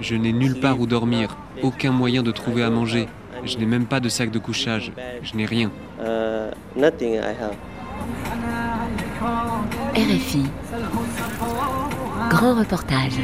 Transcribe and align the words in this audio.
Je 0.00 0.14
n'ai 0.14 0.32
nulle 0.32 0.58
part 0.58 0.80
où 0.80 0.86
dormir, 0.86 1.36
aucun 1.62 1.92
moyen 1.92 2.22
de 2.22 2.30
trouver 2.30 2.62
à 2.62 2.70
manger. 2.70 3.08
Je 3.44 3.58
n'ai 3.58 3.66
même 3.66 3.86
pas 3.86 4.00
de 4.00 4.08
sac 4.08 4.30
de 4.30 4.38
couchage. 4.38 4.92
Je 5.22 5.36
n'ai 5.36 5.44
rien. 5.44 5.70
RFI. 9.94 10.44
Grand 12.30 12.54
reportage. 12.54 13.20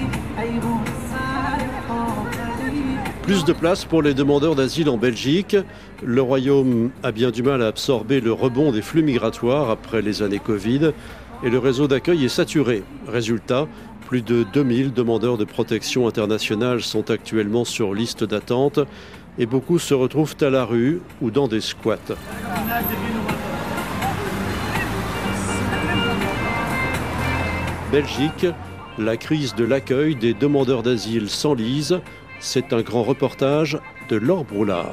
Plus 3.23 3.45
de 3.45 3.53
place 3.53 3.85
pour 3.85 4.03
les 4.03 4.15
demandeurs 4.15 4.55
d'asile 4.55 4.89
en 4.91 4.97
Belgique. 4.97 5.57
Le 6.05 6.21
Royaume 6.21 6.91
a 7.03 7.13
bien 7.13 7.31
du 7.31 7.43
mal 7.43 7.63
à 7.63 7.69
absorber 7.69 8.21
le 8.21 8.33
rebond 8.33 8.73
des 8.73 8.83
flux 8.83 9.03
migratoires 9.03 9.71
après 9.71 10.03
les 10.03 10.23
années 10.23 10.41
Covid 10.41 10.93
et 11.45 11.51
le 11.51 11.59
réseau 11.59 11.89
d'accueil 11.89 12.25
est 12.25 12.29
saturé. 12.29 12.83
Résultat, 13.07 13.67
plus 14.13 14.21
de 14.21 14.45
2000 14.53 14.93
demandeurs 14.93 15.39
de 15.39 15.45
protection 15.45 16.07
internationale 16.07 16.83
sont 16.83 17.11
actuellement 17.11 17.65
sur 17.65 17.95
liste 17.95 18.25
d'attente 18.25 18.79
et 19.39 19.47
beaucoup 19.47 19.79
se 19.79 19.95
retrouvent 19.95 20.37
à 20.43 20.51
la 20.51 20.67
rue 20.67 21.01
ou 21.23 21.31
dans 21.31 21.49
des 21.49 21.63
squats. 21.63 21.97
Belgique, 27.91 28.47
la 28.99 29.17
crise 29.17 29.55
de 29.55 29.65
l'accueil 29.65 30.15
des 30.15 30.35
demandeurs 30.35 30.83
d'asile 30.83 31.31
s'enlise. 31.31 31.99
C'est 32.39 32.75
un 32.75 32.83
grand 32.83 33.05
reportage 33.05 33.79
de 34.11 34.17
Laure 34.17 34.45
Broulard. 34.45 34.93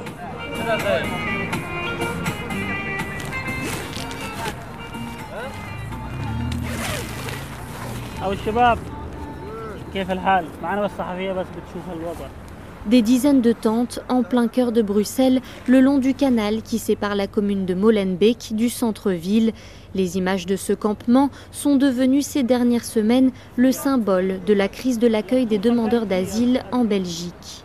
Des 12.86 13.02
dizaines 13.02 13.42
de 13.42 13.52
tentes 13.52 14.00
en 14.08 14.22
plein 14.22 14.48
cœur 14.48 14.72
de 14.72 14.80
Bruxelles, 14.80 15.40
le 15.66 15.80
long 15.80 15.98
du 15.98 16.14
canal 16.14 16.62
qui 16.62 16.78
sépare 16.78 17.14
la 17.14 17.26
commune 17.26 17.66
de 17.66 17.74
Molenbeek 17.74 18.54
du 18.54 18.70
centre-ville. 18.70 19.52
Les 19.94 20.16
images 20.16 20.46
de 20.46 20.56
ce 20.56 20.72
campement 20.72 21.28
sont 21.52 21.76
devenues 21.76 22.22
ces 22.22 22.42
dernières 22.42 22.84
semaines 22.84 23.32
le 23.56 23.72
symbole 23.72 24.40
de 24.46 24.54
la 24.54 24.68
crise 24.68 24.98
de 24.98 25.08
l'accueil 25.08 25.44
des 25.44 25.58
demandeurs 25.58 26.06
d'asile 26.06 26.62
en 26.72 26.84
Belgique. 26.84 27.64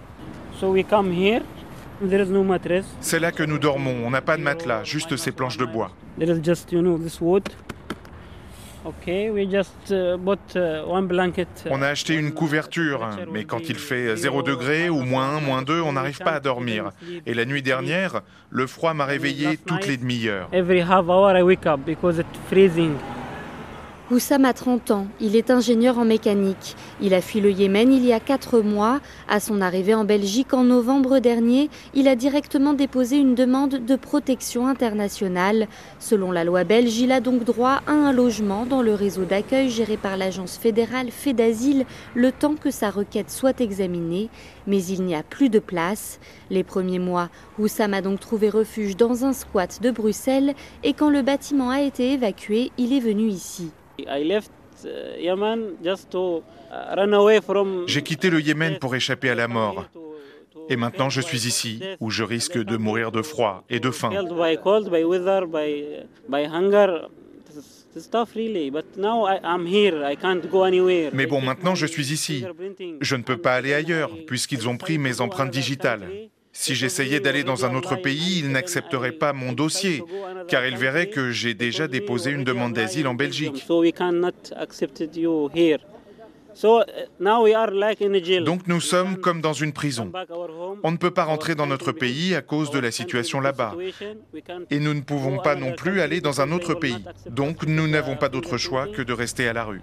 C'est 3.00 3.20
là 3.20 3.32
que 3.32 3.44
nous 3.44 3.60
dormons, 3.60 3.96
on 4.06 4.10
n'a 4.10 4.22
pas 4.22 4.36
de 4.36 4.42
matelas, 4.42 4.84
juste 4.84 5.16
ces 5.16 5.32
planches 5.32 5.58
de 5.58 5.66
bois. 5.66 5.92
Uh, 8.86 10.18
uh, 10.56 11.72
on 11.72 11.82
a 11.82 11.88
acheté 11.88 12.14
une 12.14 12.32
couverture, 12.34 13.10
mais 13.32 13.46
quand 13.46 13.70
il 13.70 13.76
fait 13.76 14.16
0 14.16 14.44
degré 14.44 14.90
ou 14.90 15.02
moins 15.02 15.38
1, 15.38 15.42
moins 15.42 15.62
2, 15.62 15.82
on 15.82 15.94
n'arrive 15.94 16.20
pas 16.20 16.34
à 16.34 16.40
dormir. 16.40 16.92
Et 17.26 17.34
la 17.34 17.46
nuit 17.46 17.62
dernière, 17.62 18.22
le 18.50 18.68
froid 18.68 18.94
m'a 18.94 19.06
réveillé 19.06 19.58
toutes 19.58 19.88
les 19.88 19.98
demi-heures. 19.98 20.50
Houssam 24.12 24.46
a 24.46 24.54
30 24.54 24.92
ans, 24.92 25.08
il 25.20 25.36
est 25.36 25.50
ingénieur 25.50 25.98
en 25.98 26.06
mécanique. 26.06 26.76
Il 27.02 27.16
a 27.16 27.22
fui 27.22 27.42
le 27.42 27.50
Yémen 27.50 27.92
il 27.92 28.06
y 28.06 28.14
a 28.14 28.20
4 28.20 28.60
mois. 28.60 29.00
À 29.28 29.40
son 29.40 29.62
arrivée 29.62 29.96
en 29.96 30.06
Belgique 30.06 30.54
en 30.54 30.64
novembre 30.64 31.18
dernier, 31.18 31.72
il 31.96 32.08
a 32.08 32.16
directement 32.16 32.74
déposé 32.74 33.18
une 33.18 33.34
demande 33.34 33.84
de 33.84 33.96
protection 33.96 34.68
internationale. 34.68 35.68
Selon 35.98 36.32
la 36.32 36.44
loi 36.44 36.64
belge, 36.64 36.96
il 37.00 37.12
a 37.12 37.20
donc 37.20 37.46
droit 37.46 37.82
à 37.88 37.94
un 37.94 38.14
logement 38.14 38.68
dans 38.68 38.84
le 38.84 38.94
réseau 38.94 39.26
d'accueil 39.26 39.72
géré 39.72 39.98
par 39.98 40.18
l'agence 40.18 40.56
fédérale 40.56 41.10
Fédasile 41.10 41.88
le 42.14 42.32
temps 42.32 42.54
que 42.54 42.70
sa 42.70 42.92
requête 42.92 43.32
soit 43.32 43.60
examinée. 43.60 44.30
Mais 44.68 44.86
il 44.86 45.02
n'y 45.02 45.16
a 45.16 45.24
plus 45.24 45.50
de 45.50 45.58
place. 45.58 46.20
Les 46.52 46.64
premiers 46.64 47.00
mois, 47.00 47.30
Houssam 47.58 47.96
a 47.96 48.04
donc 48.04 48.20
trouvé 48.20 48.52
refuge 48.52 48.98
dans 48.98 49.26
un 49.26 49.34
squat 49.34 49.82
de 49.82 49.90
Bruxelles 49.90 50.54
et 50.84 50.94
quand 50.94 51.10
le 51.10 51.24
bâtiment 51.24 51.72
a 51.72 51.82
été 51.82 52.14
évacué, 52.14 52.72
il 52.78 52.94
est 52.94 53.00
venu 53.00 53.30
ici. 53.30 53.72
Uh, 54.00 54.42
J'ai 57.88 58.02
quitté 58.02 58.30
le 58.30 58.42
Yémen 58.42 58.78
pour 58.80 58.96
échapper 58.96 59.30
à 59.30 59.36
la 59.36 59.48
mort. 59.48 59.86
Et 60.70 60.76
maintenant, 60.76 61.10
je 61.10 61.22
suis 61.22 61.48
ici, 61.48 61.82
où 62.00 62.10
je 62.10 62.24
risque 62.24 62.58
de 62.58 62.78
mourir 62.78 63.12
de 63.12 63.22
froid 63.22 63.64
et 63.70 63.80
de 63.80 63.92
faim. 63.92 64.10
Mais 71.14 71.26
bon, 71.28 71.42
maintenant, 71.42 71.76
je 71.76 71.86
suis 71.86 72.12
ici. 72.12 72.46
Je 73.02 73.16
ne 73.16 73.24
peux 73.24 73.38
pas 73.38 73.54
aller 73.54 73.74
ailleurs, 73.74 74.12
puisqu'ils 74.28 74.68
ont 74.68 74.78
pris 74.78 74.98
mes 74.98 75.22
empreintes 75.22 75.52
digitales. 75.52 76.10
Si 76.58 76.74
j'essayais 76.74 77.20
d'aller 77.20 77.44
dans 77.44 77.66
un 77.66 77.76
autre 77.76 77.98
pays, 77.98 78.40
ils 78.40 78.50
n'accepteraient 78.50 79.12
pas 79.12 79.34
mon 79.34 79.52
dossier, 79.52 80.02
car 80.48 80.66
ils 80.66 80.78
verraient 80.78 81.10
que 81.10 81.30
j'ai 81.30 81.54
déjà 81.54 81.88
déposé 81.88 82.32
une 82.32 82.46
demande 82.46 82.72
d'asile 82.74 83.08
en 83.08 83.14
Belgique. 83.14 83.68
Donc 88.46 88.68
nous 88.68 88.80
sommes 88.80 89.18
comme 89.18 89.42
dans 89.42 89.52
une 89.52 89.74
prison. 89.74 90.12
On 90.84 90.92
ne 90.92 90.98
peut 90.98 91.12
pas 91.12 91.26
rentrer 91.26 91.56
dans 91.56 91.68
notre 91.68 91.92
pays 91.92 92.34
à 92.34 92.42
cause 92.42 92.72
de 92.72 92.80
la 92.80 92.92
situation 92.92 93.42
là-bas. 93.42 93.76
Et 94.72 94.80
nous 94.80 94.94
ne 94.94 95.02
pouvons 95.02 95.38
pas 95.40 95.56
non 95.56 95.74
plus 95.74 96.00
aller 96.00 96.22
dans 96.22 96.40
un 96.40 96.54
autre 96.54 96.74
pays. 96.74 97.04
Donc 97.30 97.66
nous 97.68 97.88
n'avons 97.90 98.16
pas 98.16 98.30
d'autre 98.30 98.58
choix 98.58 98.88
que 98.88 99.02
de 99.02 99.12
rester 99.12 99.50
à 99.50 99.54
la 99.54 99.66
rue. 99.66 99.82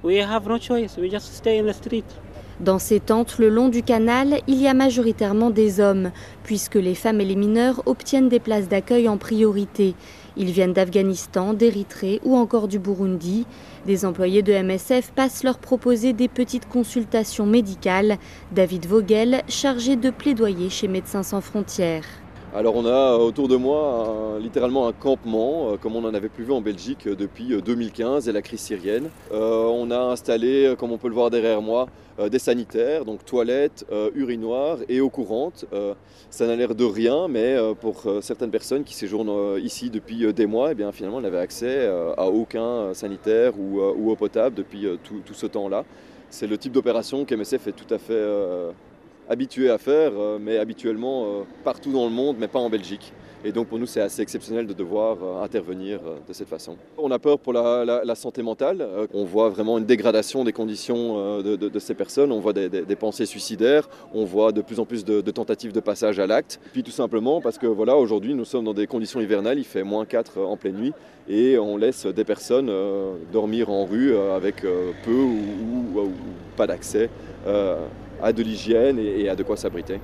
Dans 2.62 2.78
ces 2.78 3.00
tentes 3.00 3.40
le 3.40 3.48
long 3.48 3.68
du 3.68 3.82
canal, 3.82 4.38
il 4.46 4.62
y 4.62 4.68
a 4.68 4.74
majoritairement 4.74 5.50
des 5.50 5.80
hommes, 5.80 6.12
puisque 6.44 6.76
les 6.76 6.94
femmes 6.94 7.20
et 7.20 7.24
les 7.24 7.34
mineurs 7.34 7.82
obtiennent 7.86 8.28
des 8.28 8.38
places 8.38 8.68
d'accueil 8.68 9.08
en 9.08 9.16
priorité. 9.16 9.96
Ils 10.36 10.52
viennent 10.52 10.72
d'Afghanistan, 10.72 11.54
d'Érythrée 11.54 12.20
ou 12.22 12.36
encore 12.36 12.68
du 12.68 12.78
Burundi. 12.78 13.46
Des 13.84 14.04
employés 14.04 14.42
de 14.42 14.52
MSF 14.52 15.10
passent 15.10 15.42
leur 15.42 15.58
proposer 15.58 16.12
des 16.12 16.28
petites 16.28 16.68
consultations 16.68 17.46
médicales. 17.46 18.16
David 18.52 18.86
Vogel, 18.86 19.42
chargé 19.48 19.96
de 19.96 20.10
plaidoyer 20.10 20.70
chez 20.70 20.86
Médecins 20.86 21.24
sans 21.24 21.40
frontières. 21.40 22.21
Alors 22.54 22.76
on 22.76 22.84
a 22.84 23.16
autour 23.16 23.48
de 23.48 23.56
moi 23.56 24.36
littéralement 24.38 24.86
un 24.86 24.92
campement, 24.92 25.70
euh, 25.70 25.76
comme 25.78 25.96
on 25.96 26.02
n'en 26.02 26.12
avait 26.12 26.28
plus 26.28 26.44
vu 26.44 26.52
en 26.52 26.60
Belgique 26.60 27.06
euh, 27.06 27.16
depuis 27.16 27.48
2015 27.62 28.26
euh, 28.26 28.30
et 28.30 28.34
la 28.34 28.42
crise 28.42 28.60
syrienne. 28.60 29.08
on 29.30 29.90
a 29.90 29.98
installé, 29.98 30.74
comme 30.78 30.92
on 30.92 30.98
peut 30.98 31.08
le 31.08 31.14
voir 31.14 31.30
derrière 31.30 31.62
moi, 31.62 31.86
des 32.30 32.38
sanitaires, 32.38 33.06
donc 33.06 33.24
toilettes, 33.24 33.86
urinoirs 34.14 34.78
et 34.90 35.00
eau 35.00 35.08
courante. 35.08 35.64
ça 36.28 36.46
n'a 36.46 36.56
l'air 36.56 36.74
de 36.74 36.84
rien, 36.84 37.26
mais 37.26 37.56
pour 37.80 38.04
certaines 38.20 38.50
personnes 38.50 38.84
qui 38.84 38.94
séjournent 38.94 39.58
ici 39.58 39.88
depuis 39.88 40.30
des 40.34 40.46
mois, 40.46 40.72
eh 40.72 40.74
bien, 40.74 40.92
finalement, 40.92 41.18
elles 41.18 41.24
n'avaient 41.24 41.38
accès 41.38 41.86
à 42.18 42.26
aucun 42.26 42.92
sanitaire 42.92 43.54
ou, 43.58 43.80
eau 43.80 44.14
potable 44.14 44.54
depuis 44.54 44.86
tout, 45.02 45.20
tout 45.24 45.34
ce 45.34 45.46
temps-là. 45.46 45.84
C'est 46.28 46.46
le 46.46 46.58
type 46.58 46.72
d'opération 46.72 47.24
qu'MSF 47.24 47.68
est 47.68 47.72
tout 47.72 47.92
à 47.92 47.98
fait 47.98 48.22
habitué 49.28 49.70
à 49.70 49.78
faire, 49.78 50.12
euh, 50.16 50.38
mais 50.40 50.58
habituellement 50.58 51.24
euh, 51.24 51.42
partout 51.64 51.92
dans 51.92 52.04
le 52.04 52.12
monde, 52.12 52.36
mais 52.38 52.48
pas 52.48 52.58
en 52.58 52.70
Belgique. 52.70 53.12
Et 53.44 53.50
donc 53.50 53.66
pour 53.66 53.78
nous, 53.78 53.86
c'est 53.86 54.00
assez 54.00 54.22
exceptionnel 54.22 54.66
de 54.68 54.72
devoir 54.72 55.16
euh, 55.22 55.42
intervenir 55.42 56.00
de 56.28 56.32
cette 56.32 56.48
façon. 56.48 56.76
On 56.96 57.10
a 57.10 57.18
peur 57.18 57.40
pour 57.40 57.52
la, 57.52 58.14
santé 58.14 58.40
mentale. 58.40 58.86
On 59.12 59.24
voit 59.24 59.48
vraiment 59.48 59.78
une 59.78 59.84
dégradation 59.84 60.44
des 60.44 60.52
conditions 60.52 61.40
de, 61.42 61.78
ces 61.80 61.94
personnes. 61.94 62.30
On 62.30 62.38
voit 62.38 62.52
des, 62.52 62.96
pensées 62.96 63.26
suicidaires. 63.26 63.88
On 64.14 64.24
voit 64.24 64.52
de 64.52 64.62
plus 64.62 64.78
en 64.78 64.84
plus 64.84 65.04
de, 65.04 65.20
tentatives 65.32 65.72
de 65.72 65.80
passage 65.80 66.20
à 66.20 66.26
l'acte. 66.28 66.60
Puis 66.72 66.84
tout 66.84 66.92
simplement 66.92 67.40
parce 67.40 67.58
que 67.58 67.66
voilà, 67.66 67.96
aujourd'hui, 67.96 68.34
nous 68.34 68.44
sommes 68.44 68.64
dans 68.64 68.74
des 68.74 68.86
conditions 68.86 69.20
hivernales. 69.20 69.58
Il 69.58 69.64
fait 69.64 69.82
moins 69.82 70.04
4 70.04 70.40
en 70.40 70.56
pleine 70.56 70.76
nuit 70.76 70.92
et 71.28 71.58
on 71.58 71.76
laisse 71.76 72.06
des 72.06 72.24
personnes 72.24 72.70
dormir 73.32 73.70
en 73.70 73.86
rue 73.86 74.16
avec 74.16 74.60
peu 74.60 75.10
ou 75.10 76.12
pas 76.56 76.68
d'accès 76.68 77.10
à 78.22 78.32
de 78.32 78.42
l'hygiène 78.42 78.98
et 78.98 79.28
à 79.28 79.36
de 79.36 79.42
quoi 79.42 79.56
s'abriter. 79.56 80.00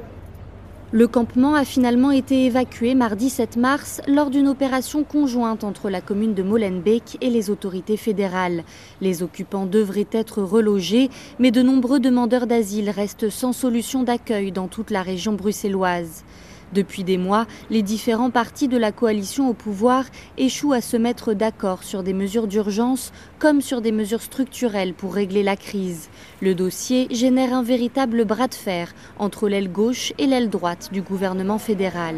Le 0.90 1.06
campement 1.06 1.54
a 1.54 1.66
finalement 1.66 2.10
été 2.12 2.46
évacué 2.46 2.94
mardi 2.94 3.28
7 3.28 3.58
mars 3.58 4.00
lors 4.08 4.30
d'une 4.30 4.48
opération 4.48 5.04
conjointe 5.04 5.62
entre 5.62 5.90
la 5.90 6.00
commune 6.00 6.32
de 6.32 6.42
Molenbeek 6.42 7.18
et 7.20 7.28
les 7.28 7.50
autorités 7.50 7.98
fédérales. 7.98 8.64
Les 9.02 9.22
occupants 9.22 9.66
devraient 9.66 10.08
être 10.12 10.42
relogés, 10.42 11.10
mais 11.38 11.50
de 11.50 11.60
nombreux 11.60 12.00
demandeurs 12.00 12.46
d'asile 12.46 12.88
restent 12.88 13.28
sans 13.28 13.52
solution 13.52 14.02
d'accueil 14.02 14.50
dans 14.50 14.66
toute 14.66 14.90
la 14.90 15.02
région 15.02 15.34
bruxelloise. 15.34 16.24
Depuis 16.72 17.04
des 17.04 17.18
mois, 17.18 17.46
les 17.70 17.82
différents 17.82 18.30
partis 18.30 18.68
de 18.68 18.76
la 18.76 18.92
coalition 18.92 19.48
au 19.48 19.54
pouvoir 19.54 20.04
échouent 20.36 20.74
à 20.74 20.80
se 20.80 20.96
mettre 20.96 21.32
d'accord 21.32 21.82
sur 21.82 22.02
des 22.02 22.12
mesures 22.12 22.46
d'urgence 22.46 23.12
comme 23.38 23.60
sur 23.60 23.80
des 23.80 23.92
mesures 23.92 24.22
structurelles 24.22 24.94
pour 24.94 25.14
régler 25.14 25.42
la 25.42 25.56
crise. 25.56 26.08
Le 26.40 26.54
dossier 26.54 27.08
génère 27.10 27.54
un 27.54 27.62
véritable 27.62 28.24
bras 28.24 28.48
de 28.48 28.54
fer 28.54 28.94
entre 29.18 29.48
l'aile 29.48 29.72
gauche 29.72 30.12
et 30.18 30.26
l'aile 30.26 30.50
droite 30.50 30.90
du 30.92 31.02
gouvernement 31.02 31.58
fédéral. 31.58 32.16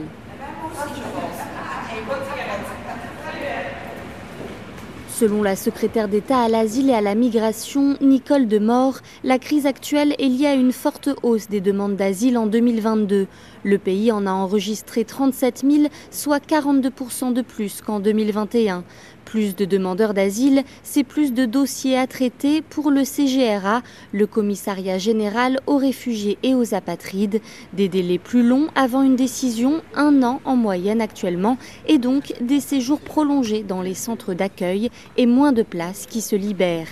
Selon 5.20 5.43
la 5.43 5.55
secrétaire 5.55 6.08
d'État 6.08 6.38
à 6.38 6.49
l'asile 6.49 6.88
et 6.88 6.94
à 6.94 7.02
la 7.02 7.14
migration, 7.14 7.99
Nicole 8.00 8.49
Demore, 8.49 9.00
la 9.22 9.38
crise 9.38 9.67
actuelle 9.67 10.14
est 10.19 10.28
liée 10.28 10.46
à 10.46 10.55
une 10.55 10.72
forte 10.72 11.11
hausse 11.22 11.46
des 11.50 11.61
demandes 11.61 11.94
d'asile 11.94 12.38
en 12.38 12.46
2022. 12.46 13.26
Le 13.62 13.78
pays 13.78 14.12
en 14.12 14.25
a 14.25 14.31
enregistré 14.31 15.05
37 15.05 15.62
000, 15.70 15.88
soit 16.11 16.43
42% 16.43 17.34
de 17.34 17.43
plus 17.43 17.82
qu'en 17.82 18.00
2021. 18.00 18.82
Plus 19.31 19.55
de 19.55 19.65
demandeurs 19.65 20.12
d'asile, 20.12 20.65
c'est 20.82 21.05
plus 21.05 21.32
de 21.32 21.44
dossiers 21.44 21.97
à 21.97 22.09
traiter 22.09 22.62
pour 22.62 22.91
le 22.91 23.05
CGRA, 23.05 23.81
le 24.11 24.27
Commissariat 24.27 24.99
général 24.99 25.61
aux 25.69 25.77
réfugiés 25.77 26.37
et 26.43 26.56
aux 26.56 26.75
apatrides. 26.75 27.41
Des 27.73 27.88
délais 27.88 28.19
plus 28.19 28.43
longs 28.43 28.67
avant 28.75 29.03
une 29.03 29.15
décision, 29.15 29.82
un 29.94 30.25
an 30.25 30.41
en 30.44 30.56
moyenne 30.56 31.00
actuellement, 31.00 31.59
et 31.87 31.99
donc 31.99 32.35
des 32.41 32.59
séjours 32.59 32.99
prolongés 32.99 33.62
dans 33.62 33.82
les 33.82 33.94
centres 33.94 34.35
d'accueil 34.35 34.91
et 35.17 35.27
moins 35.27 35.53
de 35.53 35.62
places 35.62 36.06
qui 36.11 36.23
se 36.23 36.35
libèrent. 36.35 36.88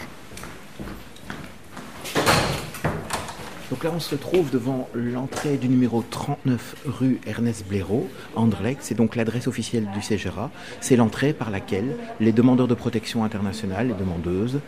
Donc 3.78 3.84
là, 3.84 3.92
on 3.94 4.00
se 4.00 4.16
trouve 4.16 4.50
devant 4.50 4.88
l'entrée 4.92 5.56
du 5.56 5.68
numéro 5.68 6.02
39 6.02 6.74
rue 6.84 7.20
Ernest 7.28 7.64
Blaireau, 7.68 8.08
Anderlecht. 8.34 8.80
C'est 8.82 8.96
donc 8.96 9.14
l'adresse 9.14 9.46
officielle 9.46 9.86
du 9.94 10.00
CGRA. 10.00 10.50
C'est 10.80 10.96
l'entrée 10.96 11.32
par 11.32 11.52
laquelle 11.52 11.94
les 12.18 12.32
demandeurs 12.32 12.66
de 12.66 12.74
protection 12.74 13.22
internationale, 13.22 13.86
les 13.86 13.94
demandeuses, 13.94 14.58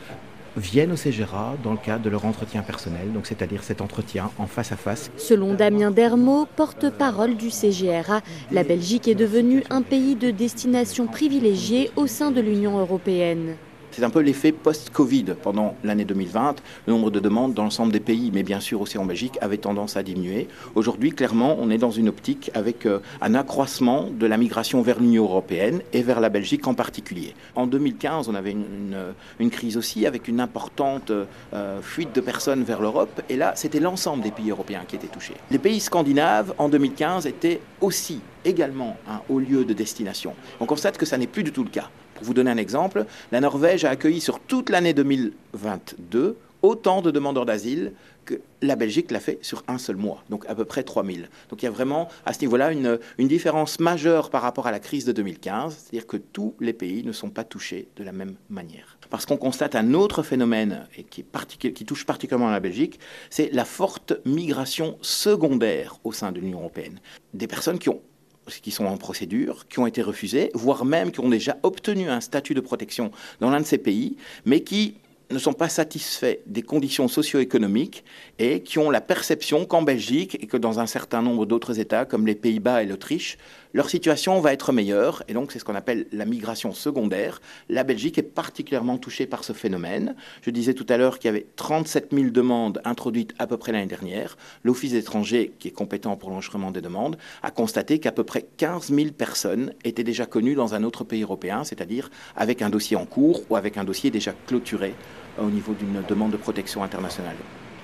viennent 0.57 0.93
au 0.93 0.95
CGRA 0.95 1.57
dans 1.65 1.73
le 1.73 1.79
cadre 1.79 2.05
de 2.05 2.09
leur 2.09 2.25
entretien 2.25 2.63
personnel, 2.63 3.13
donc 3.13 3.27
c'est-à-dire 3.27 3.65
cet 3.65 3.81
entretien 3.81 4.31
en 4.39 4.47
face 4.47 4.71
à 4.71 4.77
face. 4.77 5.11
Selon 5.17 5.55
Damien 5.55 5.91
Dermot, 5.91 6.47
porte-parole 6.55 7.35
du 7.35 7.51
CGRA, 7.51 8.21
la 8.53 8.63
Belgique 8.63 9.09
est 9.09 9.17
devenue 9.17 9.65
un 9.71 9.83
pays 9.83 10.15
de 10.15 10.31
destination 10.31 11.09
privilégié 11.09 11.91
au 11.97 12.07
sein 12.07 12.31
de 12.31 12.41
l'Union 12.41 12.79
européenne. 12.79 13.57
C'est 14.01 14.07
un 14.07 14.09
peu 14.09 14.21
l'effet 14.21 14.53
post-Covid. 14.53 15.27
Pendant 15.43 15.75
l'année 15.85 16.07
2020, 16.07 16.63
le 16.87 16.93
nombre 16.95 17.11
de 17.11 17.21
demandes 17.21 17.53
dans 17.53 17.65
l'ensemble 17.65 17.93
des 17.93 18.01
pays, 18.01 18.31
mais 18.33 18.43
bien 18.43 18.59
sûr 18.59 18.81
aussi 18.81 18.97
en 18.97 19.05
Belgique, 19.05 19.37
avait 19.43 19.59
tendance 19.59 19.99
à 19.99 20.03
diminuer. 20.03 20.49
Aujourd'hui, 20.75 21.11
clairement, 21.11 21.59
on 21.61 21.69
est 21.69 21.77
dans 21.77 21.91
une 21.91 22.09
optique 22.09 22.51
avec 22.55 22.87
euh, 22.87 23.01
un 23.21 23.35
accroissement 23.35 24.09
de 24.11 24.25
la 24.25 24.39
migration 24.39 24.81
vers 24.81 25.01
l'Union 25.01 25.25
européenne 25.25 25.83
et 25.93 26.01
vers 26.01 26.21
la 26.21 26.31
Belgique 26.31 26.67
en 26.67 26.73
particulier. 26.73 27.35
En 27.57 27.67
2015, 27.67 28.31
on 28.31 28.35
avait 28.35 28.53
une, 28.53 29.51
crise 29.51 29.77
aussi 29.77 30.07
avec 30.07 30.29
une 30.29 30.41
importante 30.41 31.11
euh, 31.11 31.83
fuite 31.83 32.15
de 32.15 32.23
personnes 32.23 32.63
vers 32.63 32.81
l'Europe. 32.81 33.21
Et 33.29 33.37
là, 33.37 33.53
c'était 33.55 33.81
l'ensemble 33.81 34.23
des 34.23 34.31
pays 34.31 34.51
européens 34.51 34.85
qui 34.89 34.97
étaient 34.97 35.09
touchés. 35.09 35.35
Les 35.51 35.59
pays 35.59 35.79
scandinaves, 35.79 36.55
en 36.57 36.71
2015, 36.71 37.27
étaient 37.27 37.61
aussi 37.83 38.23
également 38.47 38.97
un 39.07 39.21
haut 39.29 39.41
lieu 39.41 39.67
de 39.67 39.75
destination. 39.75 40.35
On 40.59 40.65
constate 40.65 40.97
que 40.97 41.05
ça 41.05 41.19
n'est 41.19 41.27
plus 41.27 41.43
du 41.43 41.53
tout 41.53 41.65
le 41.65 41.69
cas. 41.69 41.91
Pour 42.21 42.27
vous 42.27 42.35
donner 42.35 42.51
un 42.51 42.59
exemple, 42.59 43.07
la 43.33 43.41
Norvège 43.41 43.87
a 43.87 43.91
accueilli 43.91 44.21
sur 44.21 44.41
toute 44.41 44.69
l'année 44.69 44.93
2022 44.93 46.37
autant 46.61 47.01
de 47.01 47.11
demandeurs 47.11 47.47
d'asile 47.47 47.95
que 48.27 48.43
la 48.61 48.77
Belgique 48.77 49.11
l'a 49.11 49.21
fait 49.21 49.39
sur 49.41 49.65
un 49.69 49.79
seul 49.79 49.97
mois, 49.97 50.23
donc 50.29 50.45
à 50.51 50.55
peu 50.55 50.67
près 50.67 50.83
3000. 50.83 51.31
Donc 51.49 51.63
il 51.63 51.65
y 51.65 51.69
a 51.69 51.71
vraiment 51.71 52.09
à 52.27 52.35
ce 52.35 52.41
niveau-là 52.41 52.73
une, 52.73 52.99
différence 53.27 53.81
majeure 53.81 54.29
par 54.29 54.43
rapport 54.43 54.67
à 54.67 54.71
la 54.71 54.81
crise 54.81 55.07
de 55.07 55.13
2015, 55.13 55.75
c'est-à-dire 55.75 56.07
que 56.07 56.19
tous 56.19 56.55
les 56.61 56.75
pays 56.75 57.05
ne 57.05 57.13
sont 57.13 57.31
pas 57.31 57.45
touchés 57.45 57.89
de 57.97 58.05
la 58.05 58.13
même 58.13 58.35
manière. 58.51 58.99
Parce 59.09 59.25
qu'on 59.25 59.39
constate 59.39 59.75
un 59.75 59.95
autre 59.95 60.23
phénomène 60.23 60.87
et 60.99 61.05
qui, 61.05 61.25
qui 61.73 61.85
touche 61.87 62.05
particulièrement 62.05 62.51
la 62.51 62.61
Belgique, 62.61 63.01
c'est 63.31 63.49
la 63.55 63.65
forte 63.65 64.13
migration 64.27 64.99
secondaire 65.01 65.97
au 66.05 66.13
sein 66.13 66.33
de 66.33 66.41
l'Union 66.41 66.59
européenne. 66.59 67.01
Des 67.33 67.47
personnes 67.47 67.79
qui 67.79 67.89
ont 67.89 68.03
qui 68.63 68.71
sont 68.71 68.87
en 68.87 68.97
procédure, 68.97 69.67
qui 69.69 69.79
ont 69.79 69.87
été 69.87 70.03
refusés, 70.03 70.51
voire 70.55 70.85
même 70.85 71.13
qui 71.13 71.21
ont 71.21 71.29
déjà 71.29 71.57
obtenu 71.63 72.09
un 72.09 72.21
statut 72.21 72.55
de 72.55 72.61
protection 72.61 73.11
dans 73.41 73.51
l'un 73.51 73.61
de 73.61 73.67
ces 73.67 73.79
pays, 73.79 74.17
mais 74.45 74.61
qui 74.61 74.95
ne 75.31 75.39
sont 75.39 75.53
pas 75.53 75.69
satisfaits 75.69 76.39
des 76.47 76.63
conditions 76.63 77.07
socio-économiques 77.07 78.05
et 78.39 78.61
qui 78.63 78.79
ont 78.79 78.91
la 78.91 79.01
perception 79.01 79.65
qu'en 79.65 79.83
Belgique 79.83 80.37
et 80.43 80.47
que 80.47 80.57
dans 80.57 80.81
un 80.81 80.87
certain 80.87 81.23
nombre 81.23 81.47
d'autres 81.47 81.79
États 81.79 82.05
comme 82.05 82.27
les 82.27 82.35
Pays-Bas 82.35 82.83
et 82.83 82.87
l'Autriche, 82.87 83.39
leur 83.73 83.89
situation 83.89 84.41
va 84.41 84.53
être 84.53 84.73
meilleure. 84.73 85.23
Et 85.29 85.35
donc 85.35 85.53
c'est 85.53 85.59
ce 85.59 85.65
qu'on 85.65 85.75
appelle 85.75 86.07
la 86.13 86.25
migration 86.25 86.73
secondaire. 86.73 87.41
La 87.69 87.85
Belgique 87.85 88.19
est 88.19 88.23
particulièrement 88.23 88.99
touchée 88.99 89.27
par 89.27 89.45
ce 89.45 89.53
phénomène. 89.53 90.15
Je 90.43 90.51
disais 90.51 90.75
tout 90.75 90.87
à 90.89 90.97
l'heure 90.97 91.19
qu'il 91.19 91.29
y 91.29 91.31
avait 91.31 91.47
37 91.57 92.09
000 92.13 92.31
demandes 92.31 92.81
introduites 92.85 93.35
à 93.39 93.47
peu 93.47 93.57
près 93.57 93.73
l'année 93.73 93.87
dernière. 93.87 94.37
L'Office 94.65 94.95
étranger, 94.95 95.53
qui 95.59 95.69
est 95.69 95.73
compétent 95.73 96.17
pour 96.17 96.31
l'enregistrement 96.31 96.71
des 96.71 96.81
demandes, 96.81 97.17
a 97.43 97.51
constaté 97.51 97.99
qu'à 97.99 98.13
peu 98.13 98.25
près 98.25 98.47
15 98.57 98.93
000 98.93 99.11
personnes 99.11 99.73
étaient 99.85 100.05
déjà 100.05 100.27
connues 100.27 100.55
dans 100.55 100.75
un 100.75 100.85
autre 100.85 101.05
pays 101.05 101.23
européen, 101.23 101.65
c'est-à-dire 101.65 102.11
avec 102.37 102.63
un 102.63 102.71
dossier 102.71 102.97
en 102.97 103.07
cours 103.07 103.43
ou 103.51 103.57
avec 103.57 103.77
un 103.77 103.85
dossier 103.85 104.11
déjà 104.11 104.33
clôturé 104.47 104.95
au 105.39 105.51
niveau 105.51 105.75
d'une 105.75 106.03
demande 106.09 106.33
de 106.33 106.37
protection 106.37 106.83
internationale. 106.83 107.37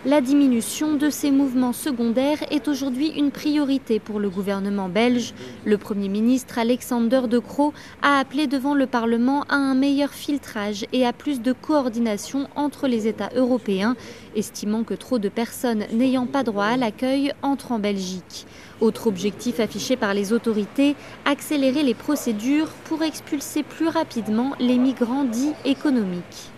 La 0.07 0.21
diminution 0.21 0.95
de 0.95 1.11
ces 1.11 1.33
mouvements 1.33 1.73
secondaires 1.73 2.39
est 2.53 2.69
aujourd'hui 2.69 3.09
une 3.09 3.33
priorité 3.33 3.99
pour 3.99 4.21
le 4.21 4.31
gouvernement 4.31 4.89
belge. 4.89 5.35
Le 5.65 5.79
Premier 5.79 6.09
ministre 6.09 6.61
Alexander 6.61 7.23
De 7.29 7.41
Croo 7.41 7.75
a 8.03 8.21
appelé 8.21 8.47
devant 8.47 8.75
le 8.75 8.87
Parlement 8.87 9.43
à 9.49 9.57
un 9.57 9.75
meilleur 9.75 10.13
filtrage 10.13 10.87
et 10.93 11.05
à 11.05 11.13
plus 11.13 11.43
de 11.43 11.53
coordination 11.53 12.47
entre 12.55 12.87
les 12.87 13.09
États 13.09 13.31
européens, 13.35 13.97
estimant 14.37 14.85
que 14.85 14.95
trop 14.95 15.19
de 15.19 15.29
personnes 15.29 15.87
n'ayant 15.93 16.27
pas 16.27 16.45
droit 16.45 16.67
à 16.67 16.77
l'accueil 16.77 17.33
entrent 17.43 17.73
en 17.73 17.81
Belgique. 17.81 18.47
Autre 18.81 19.09
objectif 19.09 19.59
affiché 19.59 19.97
par 19.97 20.15
les 20.15 20.33
autorités, 20.33 20.95
accélérer 21.25 21.83
les 21.83 21.95
procédures 21.95 22.69
pour 22.85 23.03
expulser 23.03 23.65
plus 23.65 23.89
rapidement 23.89 24.53
les 24.61 24.79
migrants 24.79 25.25
dits 25.25 25.55
économiques. 25.65 26.53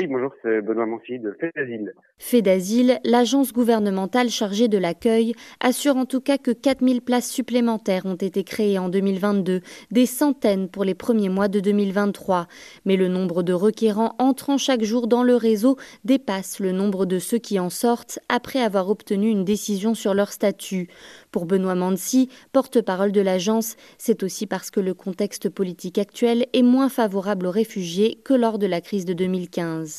Oui, 0.00 0.06
bonjour, 0.06 0.32
c'est 0.40 0.62
Benoît 0.62 0.86
Mancy 0.86 1.18
de 1.18 1.36
FEDASIL. 1.38 1.92
FEDASIL, 2.16 3.00
l'agence 3.04 3.52
gouvernementale 3.52 4.30
chargée 4.30 4.66
de 4.66 4.78
l'accueil, 4.78 5.34
assure 5.60 5.98
en 5.98 6.06
tout 6.06 6.22
cas 6.22 6.38
que 6.38 6.52
4000 6.52 7.02
places 7.02 7.30
supplémentaires 7.30 8.06
ont 8.06 8.14
été 8.14 8.42
créées 8.42 8.78
en 8.78 8.88
2022, 8.88 9.60
des 9.90 10.06
centaines 10.06 10.70
pour 10.70 10.84
les 10.84 10.94
premiers 10.94 11.28
mois 11.28 11.48
de 11.48 11.60
2023. 11.60 12.46
Mais 12.86 12.96
le 12.96 13.08
nombre 13.08 13.42
de 13.42 13.52
requérants 13.52 14.14
entrant 14.18 14.56
chaque 14.56 14.84
jour 14.84 15.06
dans 15.06 15.22
le 15.22 15.36
réseau 15.36 15.76
dépasse 16.04 16.60
le 16.60 16.72
nombre 16.72 17.04
de 17.04 17.18
ceux 17.18 17.38
qui 17.38 17.60
en 17.60 17.68
sortent 17.68 18.20
après 18.30 18.62
avoir 18.62 18.88
obtenu 18.88 19.28
une 19.28 19.44
décision 19.44 19.94
sur 19.94 20.14
leur 20.14 20.32
statut. 20.32 20.88
Pour 21.30 21.44
Benoît 21.44 21.74
Mancy, 21.74 22.30
porte-parole 22.52 23.12
de 23.12 23.20
l'agence, 23.20 23.76
c'est 23.98 24.22
aussi 24.22 24.46
parce 24.46 24.70
que 24.70 24.80
le 24.80 24.94
contexte 24.94 25.50
politique 25.50 25.98
actuel 25.98 26.46
est 26.54 26.62
moins 26.62 26.88
favorable 26.88 27.46
aux 27.46 27.50
réfugiés 27.50 28.18
que 28.24 28.32
lors 28.32 28.58
de 28.58 28.66
la 28.66 28.80
crise 28.80 29.04
de 29.04 29.12
2015. 29.12 29.89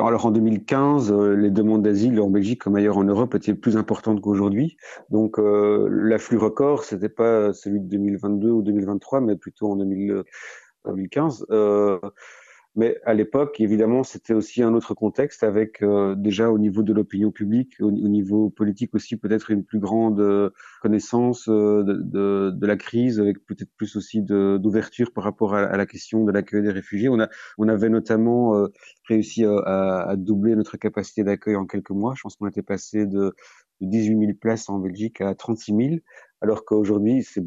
Alors 0.00 0.26
en 0.26 0.30
2015, 0.30 1.12
euh, 1.12 1.34
les 1.36 1.50
demandes 1.50 1.82
d'asile 1.82 2.20
en 2.20 2.30
Belgique 2.30 2.62
comme 2.62 2.76
ailleurs 2.76 2.98
en 2.98 3.04
Europe 3.04 3.34
étaient 3.34 3.54
plus 3.54 3.76
importantes 3.76 4.20
qu'aujourd'hui. 4.20 4.76
Donc 5.10 5.38
euh, 5.38 5.88
l'afflux 5.90 6.38
record, 6.38 6.84
c'était 6.84 7.08
pas 7.08 7.52
celui 7.52 7.80
de 7.80 7.86
2022 7.86 8.50
ou 8.50 8.62
2023, 8.62 9.20
mais 9.20 9.36
plutôt 9.36 9.70
en 9.70 9.76
2015. 9.76 11.46
Mais 12.76 12.98
à 13.04 13.14
l'époque, 13.14 13.60
évidemment, 13.60 14.02
c'était 14.02 14.34
aussi 14.34 14.60
un 14.62 14.74
autre 14.74 14.94
contexte 14.94 15.44
avec 15.44 15.80
euh, 15.82 16.16
déjà 16.16 16.50
au 16.50 16.58
niveau 16.58 16.82
de 16.82 16.92
l'opinion 16.92 17.30
publique, 17.30 17.76
au, 17.80 17.92
niveau 17.92 18.50
politique 18.50 18.94
aussi 18.96 19.16
peut-être 19.16 19.52
une 19.52 19.64
plus 19.64 19.78
grande 19.78 20.18
euh, 20.18 20.50
connaissance 20.82 21.48
euh, 21.48 21.84
de, 21.84 21.94
de, 22.02 22.50
de, 22.52 22.66
la 22.66 22.76
crise, 22.76 23.20
avec 23.20 23.38
peut-être 23.46 23.70
plus 23.76 23.94
aussi 23.94 24.22
d'ouverture 24.22 25.12
par 25.12 25.22
rapport 25.22 25.54
à, 25.54 25.60
à, 25.60 25.76
la 25.76 25.86
question 25.86 26.24
de 26.24 26.32
l'accueil 26.32 26.62
des 26.62 26.72
réfugiés. 26.72 27.08
On, 27.08 27.20
a, 27.20 27.28
on 27.58 27.68
avait 27.68 27.90
notamment 27.90 28.66
réussi 29.08 29.44
à, 29.44 30.08
à, 30.08 30.16
doubler 30.16 30.56
notre 30.56 30.76
capacité 30.76 31.22
d'accueil 31.22 31.54
en 31.54 31.66
quelques 31.66 31.90
mois. 31.90 32.14
Je 32.16 32.22
pense 32.22 32.34
qu'on 32.34 32.48
était 32.48 32.62
passé 32.62 33.06
de, 33.06 33.32
de 33.80 33.86
18 33.88 34.18
000 34.18 34.32
places 34.40 34.68
en 34.68 34.80
Belgique 34.80 35.20
à 35.20 35.34
36 35.34 35.76
000, 35.76 35.96
alors 36.40 36.64
qu'aujourd'hui, 36.64 37.22
c'est 37.22 37.44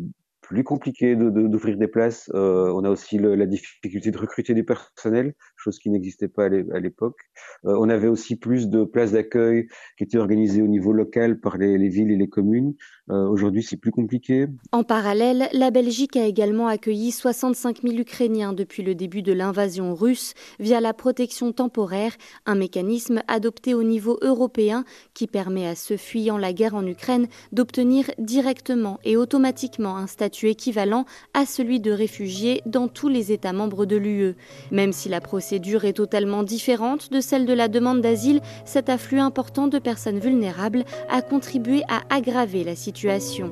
plus 0.48 0.64
compliqué 0.64 1.16
d'ouvrir 1.16 1.76
de, 1.76 1.80
des 1.80 1.88
places. 1.88 2.32
Euh, 2.34 2.72
on 2.74 2.84
a 2.84 2.90
aussi 2.90 3.18
le, 3.18 3.36
la 3.36 3.46
difficulté 3.46 4.12
de 4.12 4.18
recruter 4.18 4.54
du 4.54 4.64
personnel, 4.64 5.34
chose 5.68 5.80
qui 5.80 5.90
n'existait 5.90 6.28
pas 6.28 6.46
à 6.46 6.80
l'époque. 6.80 7.18
Euh, 7.66 7.76
on 7.80 7.90
avait 7.90 8.08
aussi 8.08 8.36
plus 8.36 8.70
de 8.70 8.84
places 8.84 9.12
d'accueil 9.12 9.68
qui 9.98 10.04
étaient 10.04 10.18
organisées 10.18 10.62
au 10.62 10.68
niveau 10.68 10.94
local 10.94 11.40
par 11.40 11.58
les, 11.58 11.78
les 11.78 11.90
villes 11.90 12.12
et 12.12 12.16
les 12.16 12.30
communes. 12.30 12.74
Euh, 13.10 13.28
Aujourd'hui, 13.28 13.64
c'est 13.64 13.78
plus 13.78 13.92
compliqué. 13.92 14.48
En 14.72 14.84
parallèle, 14.84 15.48
la 15.54 15.72
Belgique 15.72 16.18
a 16.18 16.26
également 16.26 16.68
accueilli 16.68 17.12
65 17.12 17.82
000 17.82 17.96
Ukrainiens 17.96 18.54
depuis 18.54 18.84
le 18.84 18.96
début 18.96 19.22
de 19.22 19.32
l'invasion 19.32 19.96
russe 19.96 20.34
via 20.60 20.82
la 20.82 20.94
protection 20.94 21.52
temporaire, 21.54 22.14
un 22.46 22.56
mécanisme 22.56 23.22
adopté 23.28 23.74
au 23.74 23.84
niveau 23.84 24.18
européen 24.22 24.84
qui 25.14 25.28
permet 25.28 25.68
à 25.68 25.76
ceux 25.76 25.98
fuyant 25.98 26.38
la 26.38 26.54
guerre 26.54 26.76
en 26.76 26.86
Ukraine 26.86 27.28
d'obtenir 27.52 28.12
directement 28.20 29.00
et 29.04 29.16
automatiquement 29.16 29.98
un 29.98 30.08
statut 30.08 30.48
équivalent 30.48 31.06
à 31.34 31.46
celui 31.46 31.80
de 31.80 31.92
réfugié 31.92 32.62
dans 32.66 32.88
tous 32.88 33.10
les 33.10 33.32
États 33.32 33.54
membres 33.54 33.86
de 33.86 33.96
l'UE. 33.96 34.36
Même 34.72 34.92
si 34.92 35.10
la 35.10 35.22
procédure 35.22 35.57
procédure 35.58 35.86
est 35.86 35.94
totalement 35.94 36.44
différente 36.44 37.12
de 37.12 37.20
celle 37.20 37.48
de 37.48 37.54
la 37.54 37.68
demande 37.68 38.02
d'asile, 38.02 38.42
cet 38.64 38.90
afflux 38.90 39.20
important 39.20 39.68
de 39.68 39.80
personnes 39.80 40.20
vulnérables 40.20 40.84
a 41.10 41.24
contribué 41.24 41.82
à 41.90 42.02
aggraver 42.16 42.64
la 42.64 42.76
situation. 42.76 43.52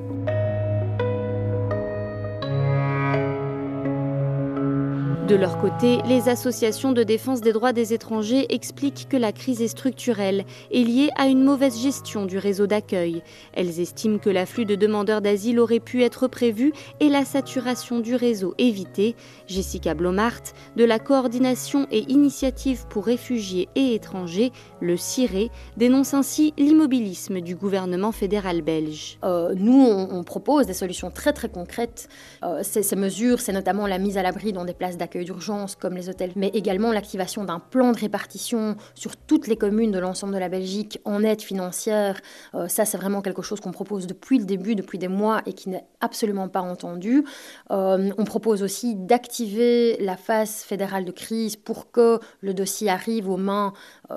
De 5.26 5.34
leur 5.34 5.58
côté, 5.58 5.98
les 6.06 6.28
associations 6.28 6.92
de 6.92 7.02
défense 7.02 7.40
des 7.40 7.52
droits 7.52 7.72
des 7.72 7.92
étrangers 7.92 8.46
expliquent 8.48 9.08
que 9.08 9.16
la 9.16 9.32
crise 9.32 9.60
est 9.60 9.66
structurelle 9.66 10.44
et 10.70 10.84
liée 10.84 11.10
à 11.16 11.26
une 11.26 11.42
mauvaise 11.42 11.82
gestion 11.82 12.26
du 12.26 12.38
réseau 12.38 12.68
d'accueil. 12.68 13.24
Elles 13.52 13.80
estiment 13.80 14.18
que 14.18 14.30
l'afflux 14.30 14.66
de 14.66 14.76
demandeurs 14.76 15.22
d'asile 15.22 15.58
aurait 15.58 15.80
pu 15.80 16.04
être 16.04 16.28
prévu 16.28 16.72
et 17.00 17.08
la 17.08 17.24
saturation 17.24 17.98
du 17.98 18.14
réseau 18.14 18.54
évitée. 18.58 19.16
Jessica 19.48 19.94
Blomart, 19.94 20.42
de 20.76 20.84
la 20.84 21.00
coordination 21.00 21.88
et 21.90 22.04
initiative 22.08 22.86
pour 22.88 23.06
réfugiés 23.06 23.68
et 23.74 23.94
étrangers, 23.94 24.52
le 24.80 24.96
CIRE, 24.96 25.50
dénonce 25.76 26.14
ainsi 26.14 26.54
l'immobilisme 26.56 27.40
du 27.40 27.56
gouvernement 27.56 28.12
fédéral 28.12 28.62
belge. 28.62 29.18
Euh, 29.24 29.54
nous, 29.56 29.82
on, 29.82 30.22
propose 30.22 30.66
des 30.66 30.74
solutions 30.74 31.10
très 31.10 31.32
très 31.32 31.48
concrètes. 31.48 32.08
Euh, 32.44 32.62
ces 32.62 32.94
mesures, 32.94 33.40
c'est 33.40 33.52
notamment 33.52 33.88
la 33.88 33.98
mise 33.98 34.18
à 34.18 34.22
l'abri 34.22 34.52
dans 34.52 34.64
des 34.64 34.74
places 34.74 34.96
d'accueil 34.96 35.15
d'urgence 35.24 35.76
comme 35.76 35.94
les 35.94 36.08
hôtels, 36.08 36.32
mais 36.36 36.48
également 36.48 36.92
l'activation 36.92 37.44
d'un 37.44 37.58
plan 37.58 37.92
de 37.92 37.98
répartition 37.98 38.76
sur 38.94 39.16
toutes 39.16 39.46
les 39.46 39.56
communes 39.56 39.90
de 39.90 39.98
l'ensemble 39.98 40.34
de 40.34 40.38
la 40.38 40.48
Belgique 40.48 41.00
en 41.04 41.22
aide 41.22 41.42
financière. 41.42 42.20
Euh, 42.54 42.68
ça, 42.68 42.84
c'est 42.84 42.96
vraiment 42.96 43.22
quelque 43.22 43.42
chose 43.42 43.60
qu'on 43.60 43.72
propose 43.72 44.06
depuis 44.06 44.38
le 44.38 44.44
début, 44.44 44.74
depuis 44.74 44.98
des 44.98 45.08
mois 45.08 45.42
et 45.46 45.52
qui 45.52 45.68
n'est 45.68 45.84
absolument 46.00 46.48
pas 46.48 46.60
entendu. 46.60 47.24
Euh, 47.70 48.10
on 48.18 48.24
propose 48.24 48.62
aussi 48.62 48.94
d'activer 48.94 49.96
la 50.00 50.16
phase 50.16 50.62
fédérale 50.62 51.04
de 51.04 51.12
crise 51.12 51.56
pour 51.56 51.90
que 51.90 52.20
le 52.40 52.54
dossier 52.54 52.90
arrive 52.90 53.28
aux 53.28 53.36
mains 53.36 53.72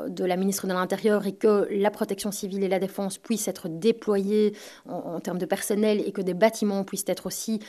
de 0.08 0.24
la 0.26 0.38
ministre 0.38 0.68
de 0.68 0.74
l'Intérieur 0.74 1.26
et 1.26 1.34
que 1.34 1.68
la 1.72 1.92
protection 1.92 2.32
civile 2.32 2.64
et 2.64 2.68
la 2.68 2.80
défense 2.80 3.18
puissent 3.18 3.48
être 3.48 3.68
déployés 3.68 4.54
en, 4.88 5.20
termes 5.20 5.38
de 5.38 5.46
personnel 5.46 6.02
et 6.06 6.12
que 6.12 6.22
des 6.22 6.34
bâtiments 6.34 6.84
puissent 6.84 7.06
être 7.08 7.26
aussi 7.26 7.60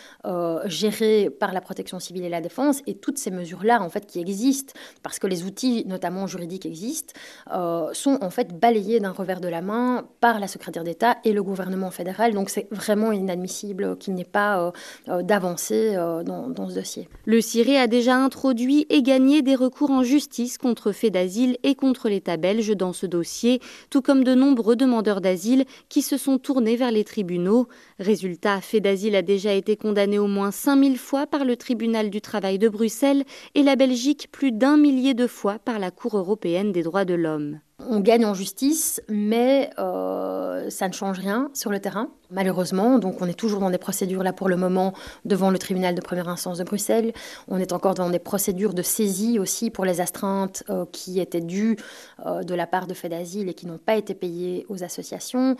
gérés 0.66 1.30
par 1.30 1.52
la 1.52 1.60
protection 1.60 1.98
civile 1.98 2.24
et 2.24 2.28
la 2.28 2.40
défense. 2.40 2.82
Et 2.86 2.94
toutes 2.94 3.18
ces 3.18 3.30
mesures-là, 3.30 3.82
en 3.82 3.88
fait, 3.88 4.06
qui 4.06 4.20
existent, 4.20 4.74
parce 5.02 5.18
que 5.18 5.26
les 5.26 5.44
outils, 5.44 5.84
notamment 5.86 6.26
juridiques, 6.26 6.66
existent, 6.66 7.14
euh, 7.52 7.92
sont 7.92 8.18
en 8.20 8.30
fait 8.30 8.58
balayés 8.58 9.00
d'un 9.00 9.10
revers 9.10 9.40
de 9.40 9.48
la 9.48 9.62
main 9.62 10.04
par 10.20 10.40
la 10.40 10.48
secrétaire 10.48 10.84
d'État 10.84 11.16
et 11.24 11.32
le 11.32 11.42
gouvernement 11.42 11.90
fédéral. 11.90 12.34
Donc 12.34 12.50
c'est 12.50 12.68
vraiment 12.70 13.12
inadmissible 13.12 13.96
qu'il 13.98 14.14
n'y 14.14 14.22
ait 14.22 14.24
pas 14.24 14.60
euh, 14.60 14.70
euh, 15.08 15.22
d'avancée 15.22 15.94
dans, 15.94 16.68
ce 16.68 16.74
dossier. 16.74 17.08
Le 17.24 17.40
CIRE 17.40 17.80
a 17.80 17.86
déjà 17.86 18.16
introduit 18.16 18.86
et 18.90 19.02
gagné 19.02 19.42
des 19.42 19.54
recours 19.54 19.90
en 19.90 20.02
justice 20.02 20.58
contre 20.58 20.92
fait 20.92 21.10
d'asile 21.10 21.56
et 21.62 21.74
contre 21.74 22.08
l'État 22.10 22.36
belge 22.36 22.76
dans 22.76 22.92
ce 22.92 23.06
dossier, 23.06 23.60
tout 23.88 24.02
comme 24.02 24.24
de 24.24 24.34
nombreux 24.34 24.76
demandeurs 24.76 25.22
d'asile 25.22 25.64
qui 25.88 26.02
se 26.02 26.18
sont 26.18 26.38
tournés 26.38 26.76
vers 26.76 26.92
les 26.92 27.04
tribunaux. 27.04 27.68
Résultat, 27.98 28.60
fait 28.60 28.80
d'asile 28.80 29.16
a 29.16 29.22
déjà 29.22 29.54
été 29.54 29.76
condamné 29.76 30.18
au 30.18 30.26
moins 30.26 30.50
5000 30.50 30.98
fois 30.98 31.26
par 31.26 31.46
le 31.46 31.56
tribunal 31.56 32.10
du 32.10 32.20
travail 32.20 32.58
de 32.58 32.68
Bruxelles 32.68 33.24
et 33.54 33.62
la 33.62 33.76
Belgique 33.76 34.28
plus 34.30 34.52
d'un 34.52 34.76
millier 34.76 35.14
de 35.14 35.26
fois 35.26 35.58
par 35.58 35.78
la 35.78 35.90
Cour 35.90 36.18
européenne 36.18 36.72
des 36.72 36.82
droits 36.82 37.06
de 37.06 37.14
l'homme. 37.14 37.60
On 37.92 37.98
gagne 37.98 38.24
en 38.24 38.34
justice, 38.34 39.02
mais 39.08 39.70
euh, 39.80 40.70
ça 40.70 40.86
ne 40.86 40.92
change 40.92 41.18
rien 41.18 41.50
sur 41.54 41.72
le 41.72 41.80
terrain 41.80 42.08
malheureusement. 42.30 43.00
Donc 43.00 43.20
on 43.20 43.26
est 43.26 43.34
toujours 43.34 43.58
dans 43.58 43.70
des 43.70 43.78
procédures 43.78 44.22
là 44.22 44.32
pour 44.32 44.48
le 44.48 44.56
moment 44.56 44.92
devant 45.24 45.50
le 45.50 45.58
tribunal 45.58 45.96
de 45.96 46.00
première 46.00 46.28
instance 46.28 46.58
de 46.58 46.64
Bruxelles. 46.64 47.12
On 47.48 47.58
est 47.58 47.72
encore 47.72 47.94
dans 47.94 48.08
des 48.08 48.20
procédures 48.20 48.72
de 48.72 48.82
saisie 48.82 49.40
aussi 49.40 49.70
pour 49.70 49.84
les 49.84 50.00
astreintes 50.00 50.62
euh, 50.70 50.84
qui 50.92 51.18
étaient 51.18 51.40
dues 51.40 51.76
euh, 52.24 52.44
de 52.44 52.54
la 52.54 52.68
part 52.68 52.86
de 52.86 52.94
faits 52.94 53.10
d'asile 53.10 53.48
et 53.48 53.54
qui 53.54 53.66
n'ont 53.66 53.78
pas 53.78 53.96
été 53.96 54.14
payées 54.14 54.64
aux 54.68 54.84
associations. 54.84 55.56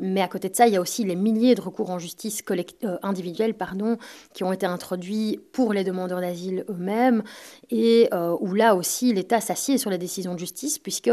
Mais 0.00 0.20
à 0.20 0.28
côté 0.28 0.48
de 0.48 0.54
ça, 0.54 0.66
il 0.66 0.74
y 0.74 0.76
a 0.76 0.80
aussi 0.80 1.04
les 1.04 1.16
milliers 1.16 1.54
de 1.54 1.60
recours 1.60 1.90
en 1.90 1.98
justice 1.98 2.42
individuelle 3.02 3.54
pardon, 3.54 3.96
qui 4.32 4.44
ont 4.44 4.52
été 4.52 4.66
introduits 4.66 5.40
pour 5.52 5.72
les 5.72 5.84
demandeurs 5.84 6.20
d'asile 6.20 6.64
eux-mêmes 6.68 7.22
et 7.70 8.08
où 8.12 8.54
là 8.54 8.74
aussi 8.74 9.12
l'État 9.12 9.40
s'assied 9.40 9.78
sur 9.78 9.90
les 9.90 9.98
décisions 9.98 10.34
de 10.34 10.38
justice 10.38 10.78
puisque 10.78 11.10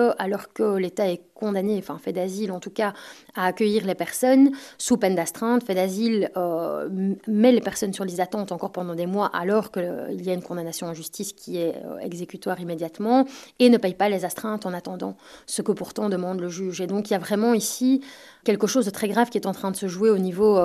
que 0.47 0.77
l'État 0.77 1.07
est 1.07 1.21
condamné, 1.33 1.77
enfin 1.79 1.97
fait 1.97 2.13
d'asile 2.13 2.51
en 2.51 2.59
tout 2.59 2.69
cas, 2.69 2.93
à 3.35 3.45
accueillir 3.45 3.85
les 3.85 3.95
personnes 3.95 4.51
sous 4.77 4.97
peine 4.97 5.15
d'astreinte. 5.15 5.63
Fait 5.63 5.75
d'asile 5.75 6.31
euh, 6.37 6.89
met 7.27 7.51
les 7.51 7.61
personnes 7.61 7.93
sur 7.93 8.05
les 8.05 8.21
attentes 8.21 8.51
encore 8.51 8.71
pendant 8.71 8.95
des 8.95 9.07
mois 9.07 9.27
alors 9.27 9.71
qu'il 9.71 10.21
y 10.21 10.29
a 10.29 10.33
une 10.33 10.43
condamnation 10.43 10.87
en 10.87 10.93
justice 10.93 11.33
qui 11.33 11.57
est 11.57 11.75
euh, 11.85 11.97
exécutoire 11.99 12.59
immédiatement 12.59 13.25
et 13.59 13.69
ne 13.69 13.77
paye 13.77 13.95
pas 13.95 14.09
les 14.09 14.25
astreintes 14.25 14.65
en 14.65 14.73
attendant 14.73 15.17
ce 15.45 15.61
que 15.61 15.71
pourtant 15.71 16.09
demande 16.09 16.39
le 16.39 16.49
juge. 16.49 16.81
Et 16.81 16.87
donc 16.87 17.09
il 17.09 17.13
y 17.13 17.15
a 17.15 17.19
vraiment 17.19 17.53
ici 17.53 18.01
quelque 18.43 18.67
chose 18.67 18.85
de 18.85 18.91
très 18.91 19.07
grave 19.07 19.29
qui 19.29 19.37
est 19.37 19.47
en 19.47 19.53
train 19.53 19.71
de 19.71 19.75
se 19.75 19.87
jouer 19.87 20.09
au 20.09 20.17
niveau... 20.17 20.59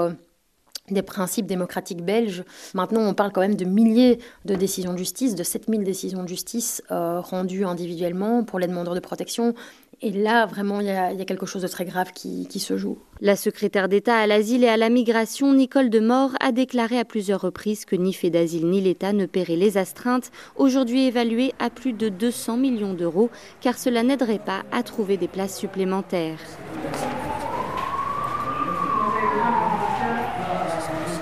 Euh, 0.91 0.95
des 0.95 1.03
principes 1.03 1.47
démocratiques 1.47 2.05
belges. 2.05 2.45
Maintenant, 2.75 3.03
on 3.03 3.15
parle 3.15 3.33
quand 3.33 3.41
même 3.41 3.57
de 3.57 3.65
milliers 3.65 4.19
de 4.45 4.55
décisions 4.55 4.93
de 4.93 4.99
justice, 4.99 5.35
de 5.35 5.43
7000 5.43 5.85
décisions 5.85 6.23
de 6.23 6.29
justice 6.29 6.83
rendues 6.89 7.65
individuellement 7.65 8.45
pour 8.45 8.59
les 8.59 8.67
demandeurs 8.67 8.95
de 8.95 9.01
protection 9.01 9.55
et 10.03 10.11
là, 10.11 10.45
vraiment, 10.45 10.81
il 10.81 10.87
y, 10.87 10.91
a 10.91 11.25
quelque 11.25 11.47
chose 11.47 11.63
de 11.63 11.69
très 11.69 11.87
grave 11.87 12.13
qui, 12.15 12.47
qui 12.49 12.61
se 12.61 12.77
joue. 12.77 12.99
La 13.23 13.35
secrétaire 13.35 13.89
d'État 13.89 14.17
à 14.17 14.27
l'asile 14.27 14.63
et 14.63 14.69
à 14.69 14.77
la 14.77 14.91
migration, 14.91 15.55
Nicole 15.55 15.89
Demort, 15.89 16.33
a 16.41 16.53
déclaré 16.53 16.99
à 16.99 17.07
plusieurs 17.07 17.41
reprises 17.41 17.87
que 17.87 17.97
ni 17.97 18.13
fait 18.13 18.29
d'asile 18.29 18.69
ni 18.69 18.83
l'État 18.83 19.15
ne 19.15 19.25
paieraient 19.25 19.57
les 19.57 19.79
astreintes, 19.79 20.31
aujourd'hui 20.57 21.07
évaluées 21.07 21.55
à 21.59 21.71
plus 21.71 21.95
de 21.95 22.11
200 22.11 22.59
millions 22.59 22.93
d'euros, 22.93 23.31
car 23.63 23.79
cela 23.79 24.03
n'aiderait 24.03 24.39
pas 24.39 24.65
à 24.71 24.83
trouver 24.83 25.17
des 25.17 25.29
places 25.29 25.57
supplémentaires. 25.57 26.41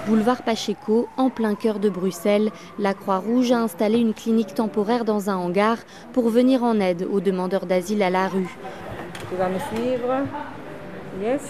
Boulevard 0.07 0.43
Pacheco, 0.43 1.09
en 1.17 1.31
plein 1.31 1.55
cœur 1.55 1.79
de 1.79 1.89
Bruxelles, 1.89 2.51
la 2.79 2.93
Croix-Rouge 2.93 3.53
a 3.53 3.59
installé 3.59 3.99
une 3.99 4.13
clinique 4.13 4.55
temporaire 4.55 5.05
dans 5.07 5.31
un 5.31 5.37
hangar 5.37 5.79
pour 6.13 6.29
venir 6.29 6.63
en 6.63 6.79
aide 6.79 7.09
aux 7.11 7.21
demandeurs 7.21 7.65
d'asile 7.65 8.03
à 8.03 8.11
la 8.11 8.29
rue. 8.29 8.55
Tu 9.31 9.37
vas 9.37 9.49
me 9.49 9.59
suivre 9.59 10.15
Yes. 11.23 11.43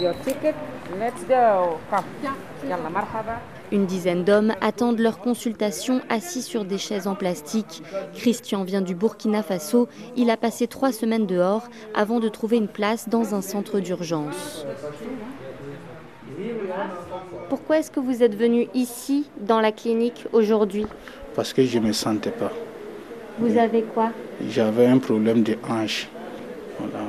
your 0.00 0.14
ticket. 0.24 0.54
Let's 0.98 1.26
go. 1.28 1.78
Une 3.70 3.86
dizaine 3.86 4.24
d'hommes 4.24 4.54
attendent 4.60 4.98
leur 4.98 5.18
consultation 5.18 6.00
assis 6.08 6.42
sur 6.42 6.64
des 6.64 6.78
chaises 6.78 7.06
en 7.06 7.14
plastique. 7.14 7.82
Christian 8.14 8.64
vient 8.64 8.82
du 8.82 8.94
Burkina 8.94 9.42
Faso. 9.42 9.88
Il 10.16 10.30
a 10.30 10.36
passé 10.36 10.66
trois 10.66 10.92
semaines 10.92 11.26
dehors 11.26 11.68
avant 11.94 12.20
de 12.20 12.28
trouver 12.28 12.56
une 12.56 12.68
place 12.68 13.08
dans 13.08 13.34
un 13.34 13.42
centre 13.42 13.80
d'urgence. 13.80 14.66
Pourquoi 17.48 17.78
est-ce 17.78 17.90
que 17.90 18.00
vous 18.00 18.22
êtes 18.22 18.34
venu 18.34 18.68
ici, 18.74 19.28
dans 19.40 19.60
la 19.60 19.70
clinique, 19.70 20.24
aujourd'hui? 20.32 20.86
Parce 21.34 21.52
que 21.52 21.64
je 21.64 21.78
ne 21.78 21.88
me 21.88 21.92
sentais 21.92 22.30
pas. 22.30 22.50
Vous 23.38 23.58
avez 23.58 23.82
quoi? 23.82 24.12
J'avais 24.48 24.86
un 24.86 24.98
problème 24.98 25.42
de 25.42 25.56
hanche. 25.68 26.08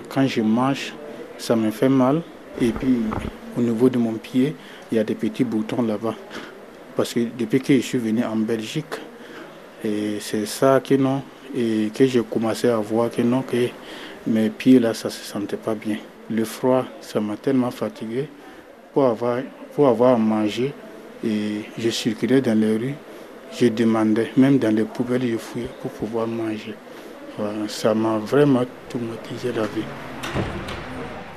Quand 0.10 0.28
je 0.28 0.42
marche, 0.42 0.94
ça 1.38 1.56
me 1.56 1.72
fait 1.72 1.90
mal. 1.90 2.22
Et 2.62 2.72
puis, 2.72 2.98
au 3.58 3.62
niveau 3.62 3.90
de 3.90 3.98
mon 3.98 4.14
pied, 4.14 4.56
il 4.92 4.98
y 4.98 5.00
a 5.00 5.04
des 5.04 5.16
petits 5.16 5.44
boutons 5.44 5.82
là-bas. 5.82 6.16
Parce 6.96 7.14
que 7.14 7.22
depuis 7.38 7.62
que 7.62 7.76
je 7.76 7.82
suis 7.82 7.98
venu 7.98 8.24
en 8.24 8.36
Belgique, 8.36 8.96
et 9.84 10.18
c'est 10.20 10.46
ça 10.46 10.80
que 10.80 10.96
non, 10.96 11.22
et 11.56 11.92
que 11.94 12.06
j'ai 12.06 12.24
commencé 12.24 12.70
à 12.70 12.78
voir 12.78 13.10
que 13.10 13.22
non, 13.22 13.42
que 13.42 13.68
mes 14.28 14.50
pieds 14.50 14.80
là, 14.80 14.94
ça 14.94 15.10
ne 15.10 15.14
se 15.14 15.24
sentait 15.24 15.58
pas 15.58 15.76
bien. 15.76 15.98
Le 16.30 16.44
froid, 16.44 16.86
ça 17.02 17.20
m'a 17.20 17.38
tellement 17.38 17.72
fatigué 17.72 18.28
pour 18.96 19.06
avoir, 19.08 19.40
pour 19.76 19.88
avoir 19.90 20.18
mangé. 20.18 20.74
Et 21.24 21.64
je 21.78 21.90
circulais 21.90 22.40
dans 22.40 22.58
les 22.58 22.78
rues, 22.78 22.96
je 23.52 23.68
demandais, 23.68 24.32
même 24.38 24.58
dans 24.58 24.74
les 24.74 24.86
poubelles, 24.86 25.28
je 25.28 25.38
fouillais 25.38 25.70
pour 25.82 25.92
pouvoir 25.92 26.28
manger. 26.28 26.76
ça 27.68 27.94
m'a 27.94 28.18
vraiment 28.18 28.64
traumatisé 28.90 29.52
la 29.54 29.64
vie. 29.64 29.84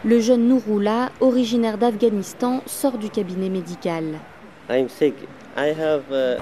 Le 0.05 0.21
jeune 0.21 0.47
Nouroula, 0.47 1.11
originaire 1.21 1.79
d'Afghanistan, 1.79 2.63
sort 2.67 2.97
du 2.97 3.11
cabinet 3.11 3.49
médical. 3.49 4.05
Uh, 4.71 4.87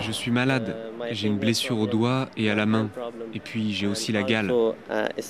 je 0.01 0.13
suis 0.13 0.31
malade. 0.31 0.77
Uh, 1.01 1.05
j'ai 1.13 1.29
une 1.29 1.39
blessure 1.39 1.79
au 1.79 1.87
doigt 1.87 2.29
et 2.37 2.51
à 2.51 2.55
la 2.55 2.67
main. 2.67 2.91
Et 3.33 3.41
puis 3.41 3.73
j'ai 3.73 3.87
aussi 3.87 4.13
la 4.13 4.23
gale. 4.23 4.53
Uh, 4.91 5.23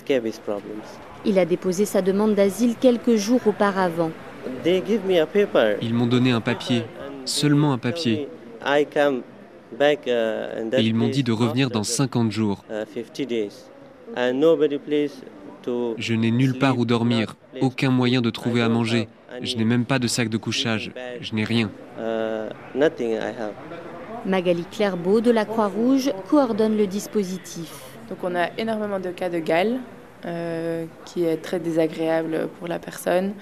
Il 1.24 1.38
a 1.38 1.44
déposé 1.44 1.84
sa 1.84 2.02
demande 2.02 2.34
d'asile 2.34 2.74
quelques 2.80 3.14
jours 3.14 3.46
auparavant. 3.46 4.10
Ils 5.82 5.94
m'ont 5.94 6.06
donné 6.06 6.30
un 6.30 6.40
papier, 6.40 6.82
seulement 7.24 7.72
un 7.72 7.78
papier. 7.78 8.28
Et 8.66 8.86
ils 10.78 10.94
m'ont 10.94 11.08
dit 11.08 11.22
de 11.22 11.32
revenir 11.32 11.70
dans 11.70 11.84
50 11.84 12.30
jours. 12.30 12.64
Je 15.98 16.14
n'ai 16.14 16.30
nulle 16.30 16.58
part 16.58 16.78
où 16.78 16.84
dormir, 16.84 17.34
aucun 17.60 17.90
moyen 17.90 18.20
de 18.20 18.30
trouver 18.30 18.62
à 18.62 18.68
manger. 18.68 19.08
Je 19.42 19.56
n'ai 19.56 19.64
même 19.64 19.84
pas 19.84 19.98
de 19.98 20.06
sac 20.06 20.28
de 20.28 20.36
couchage. 20.36 20.92
Je 21.20 21.34
n'ai 21.34 21.44
rien. 21.44 21.70
Magali 24.24 24.64
Clairbeau 24.64 25.20
de 25.20 25.30
la 25.30 25.44
Croix-Rouge 25.44 26.12
coordonne 26.28 26.76
le 26.76 26.86
dispositif. 26.86 27.72
Donc 28.08 28.18
on 28.22 28.34
a 28.34 28.48
énormément 28.58 29.00
de 29.00 29.10
cas 29.10 29.28
de 29.28 29.38
gale, 29.38 29.80
qui 31.04 31.24
est 31.24 31.36
très 31.38 31.58
désagréable 31.58 32.48
pour 32.58 32.68
la 32.68 32.78
personne. 32.78 33.34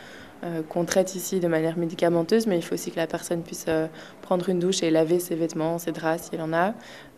Euh, 0.43 0.62
qu'on 0.69 0.85
traite 0.85 1.14
ici 1.14 1.41
de 1.41 1.49
manière 1.49 1.79
médicamenteuse, 1.79 2.47
mais 2.47 2.59
il 2.59 2.62
faut 2.62 2.75
aussi 2.75 2.91
que 2.91 2.97
la 2.97 3.07
personne 3.07 3.43
puisse 3.43 3.64
euh, 3.69 3.87
prendre 4.21 4.49
une 4.50 4.59
douche 4.59 4.83
et 4.83 4.91
laver 4.91 5.19
ses 5.19 5.37
vêtements, 5.37 5.79
ses 5.79 5.93
draps 5.93 6.29
s'il 6.29 6.41
en 6.43 6.53
a. 6.53 6.75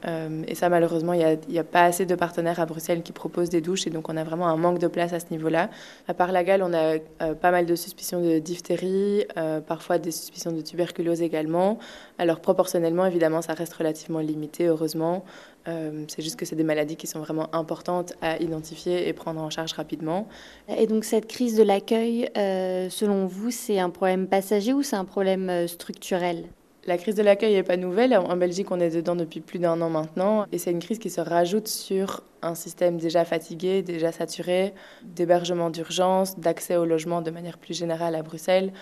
Euh, 0.06 0.42
et 0.46 0.54
ça, 0.54 0.68
malheureusement, 0.68 1.12
il 1.12 1.38
n'y 1.48 1.58
a, 1.58 1.64
pas 1.64 1.84
assez 1.84 2.06
de 2.06 2.14
partenaires 2.14 2.60
à 2.60 2.66
Bruxelles 2.66 3.02
qui 3.02 3.12
proposent 3.12 3.50
des 3.50 3.60
douches 3.60 3.86
et 3.86 3.90
donc 3.90 4.08
on 4.08 4.16
a 4.16 4.24
vraiment 4.24 4.48
un 4.48 4.56
manque 4.56 4.78
de 4.78 4.86
place 4.86 5.12
à 5.12 5.20
ce 5.20 5.26
niveau-là. 5.30 5.70
À 6.08 6.14
part 6.14 6.32
la 6.32 6.44
gale, 6.44 6.62
on 6.62 6.72
a 6.72 6.98
pas 7.34 7.50
mal 7.50 7.66
de 7.66 7.74
suspicions 7.74 8.20
de 8.20 8.38
diphtérie, 8.38 9.24
parfois 9.66 9.98
des 9.98 10.10
suspicions 10.10 10.52
de 10.52 10.60
tuberculose 10.60 11.22
également. 11.22 11.78
Alors 12.18 12.40
proportionnellement, 12.40 13.06
évidemment, 13.06 13.42
ça 13.42 13.54
reste 13.54 13.74
relativement 13.74 14.20
limité, 14.20 14.66
heureusement. 14.66 15.24
Euh, 15.68 16.04
c'est 16.08 16.22
juste 16.22 16.36
que 16.36 16.44
c'est 16.44 16.56
des 16.56 16.64
maladies 16.64 16.96
qui 16.96 17.06
sont 17.06 17.20
vraiment 17.20 17.54
importantes 17.54 18.14
à 18.20 18.40
identifier 18.40 19.08
et 19.08 19.12
prendre 19.12 19.40
en 19.40 19.50
charge 19.50 19.72
rapidement. 19.72 20.28
Et 20.68 20.86
donc 20.86 21.04
cette 21.04 21.26
crise 21.26 21.56
de 21.56 21.62
l'accueil, 21.62 22.30
euh, 22.36 22.88
selon 22.88 23.26
vous, 23.26 23.50
c'est 23.50 23.78
un 23.78 23.90
problème 23.90 24.28
passager 24.28 24.72
ou 24.72 24.82
c'est 24.82 24.96
un 24.96 25.04
problème 25.04 25.50
euh, 25.50 25.66
structurel? 25.66 26.44
La 26.86 26.98
crise 26.98 27.14
de 27.16 27.22
l'accueil 27.22 27.54
n'est 27.54 27.62
pas 27.62 27.76
nouvelle. 27.76 28.16
En 28.16 28.36
Belgique, 28.36 28.70
on 28.70 28.80
est 28.80 28.90
dedans 28.90 29.16
depuis 29.16 29.40
plus 29.40 29.58
d'un 29.58 29.80
an 29.80 29.90
maintenant. 29.90 30.46
Et 30.52 30.58
c'est 30.58 30.70
une 30.70 30.78
crise 30.78 30.98
qui 30.98 31.10
se 31.10 31.20
rajoute 31.20 31.68
sur 31.68 32.22
un 32.42 32.54
système 32.54 32.96
déjà 32.98 33.24
fatigué, 33.24 33.82
déjà 33.82 34.12
saturé, 34.12 34.72
d'hébergement 35.02 35.70
d'urgence, 35.70 36.38
d'accès 36.38 36.76
au 36.76 36.84
logement 36.84 37.22
de 37.22 37.30
manière 37.30 37.58
plus 37.58 37.76
générale 37.76 38.14
à 38.14 38.22
Bruxelles 38.22 38.72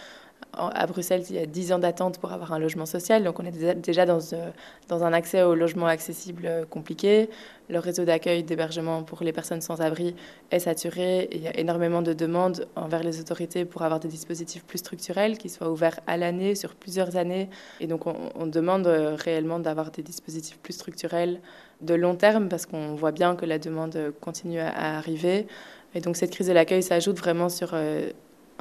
à 0.53 0.87
Bruxelles, 0.87 1.25
il 1.31 1.37
y 1.37 1.39
a 1.39 1.47
10 1.47 1.73
ans 1.73 1.79
d'attente 1.79 2.19
pour 2.19 2.33
avoir 2.33 2.53
un 2.53 2.59
logement 2.59 2.87
social. 2.87 3.25
Donc, 3.25 3.41
on 3.41 3.45
est 3.45 3.75
déjà 3.75 4.07
dans, 4.07 4.21
euh, 4.33 4.51
dans 4.89 5.05
un 5.05 5.13
accès 5.13 5.43
au 5.43 5.55
logement 5.55 5.87
accessible 5.87 6.47
euh, 6.47 6.65
compliqué. 6.65 7.29
Le 7.69 7.79
réseau 7.79 8.05
d'accueil 8.05 8.45
d'hébergement 8.45 9.03
pour 9.03 9.23
les 9.23 9.33
personnes 9.33 9.61
sans 9.61 9.81
abri 9.81 10.15
est 10.51 10.61
saturé. 10.61 11.29
Il 11.33 11.43
y 11.43 11.49
a 11.49 11.59
énormément 11.59 12.03
de 12.03 12.13
demandes 12.13 12.69
envers 12.77 13.03
les 13.03 13.21
autorités 13.21 13.65
pour 13.65 13.83
avoir 13.83 14.01
des 14.01 14.09
dispositifs 14.09 14.65
plus 14.65 14.79
structurels 14.79 15.39
qui 15.39 15.49
soient 15.49 15.71
ouverts 15.71 16.01
à 16.07 16.17
l'année, 16.17 16.55
sur 16.55 16.75
plusieurs 16.75 17.17
années. 17.17 17.49
Et 17.81 17.87
donc, 17.87 18.07
on, 18.07 18.47
demande 18.47 18.87
euh, 18.87 19.17
réellement 19.17 19.59
d'avoir 19.59 19.91
des 19.91 20.03
dispositifs 20.03 20.59
plus 20.59 20.75
structurels 20.75 21.41
de 21.81 21.95
long 21.95 22.15
terme 22.15 22.49
parce 22.49 22.67
qu'on 22.67 22.95
voit 22.95 23.13
bien 23.13 23.35
que 23.35 23.47
la 23.47 23.59
demande 23.59 24.13
continue 24.21 24.61
à, 24.61 24.97
arriver. 24.97 25.47
Et 25.95 26.01
donc, 26.01 26.17
cette 26.17 26.31
crise 26.31 26.49
de 26.49 26.53
l'accueil 26.53 26.83
s'ajoute 26.83 27.19
vraiment 27.19 27.49
sur 27.49 27.75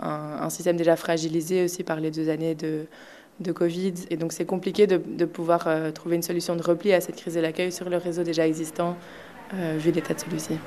un, 0.02 0.50
système 0.50 0.78
déjà 0.78 0.96
fragilisé 0.96 1.64
aussi 1.64 1.84
par 1.84 2.00
les 2.00 2.12
deux 2.12 2.30
années 2.30 2.56
de, 2.56 2.86
Covid. 3.52 3.94
Et 4.10 4.16
donc 4.16 4.32
c'est 4.32 4.46
compliqué 4.46 4.88
de, 4.88 4.98
de 5.06 5.26
pouvoir 5.26 5.68
euh, 5.68 5.92
trouver 5.92 6.16
une 6.16 6.22
solution 6.22 6.56
de 6.56 6.62
repli 6.62 6.94
à 6.94 7.02
cette 7.02 7.18
crise 7.18 7.36
de 7.36 7.42
l'accueil 7.42 7.72
sur 7.72 7.90
le 7.90 7.98
réseau 7.98 8.24
déjà 8.24 8.48
existant, 8.48 8.96
euh, 9.54 9.76
vu 9.78 9.92
l'état 9.92 10.14
de 10.14 10.20
celui-ci. 10.20 10.58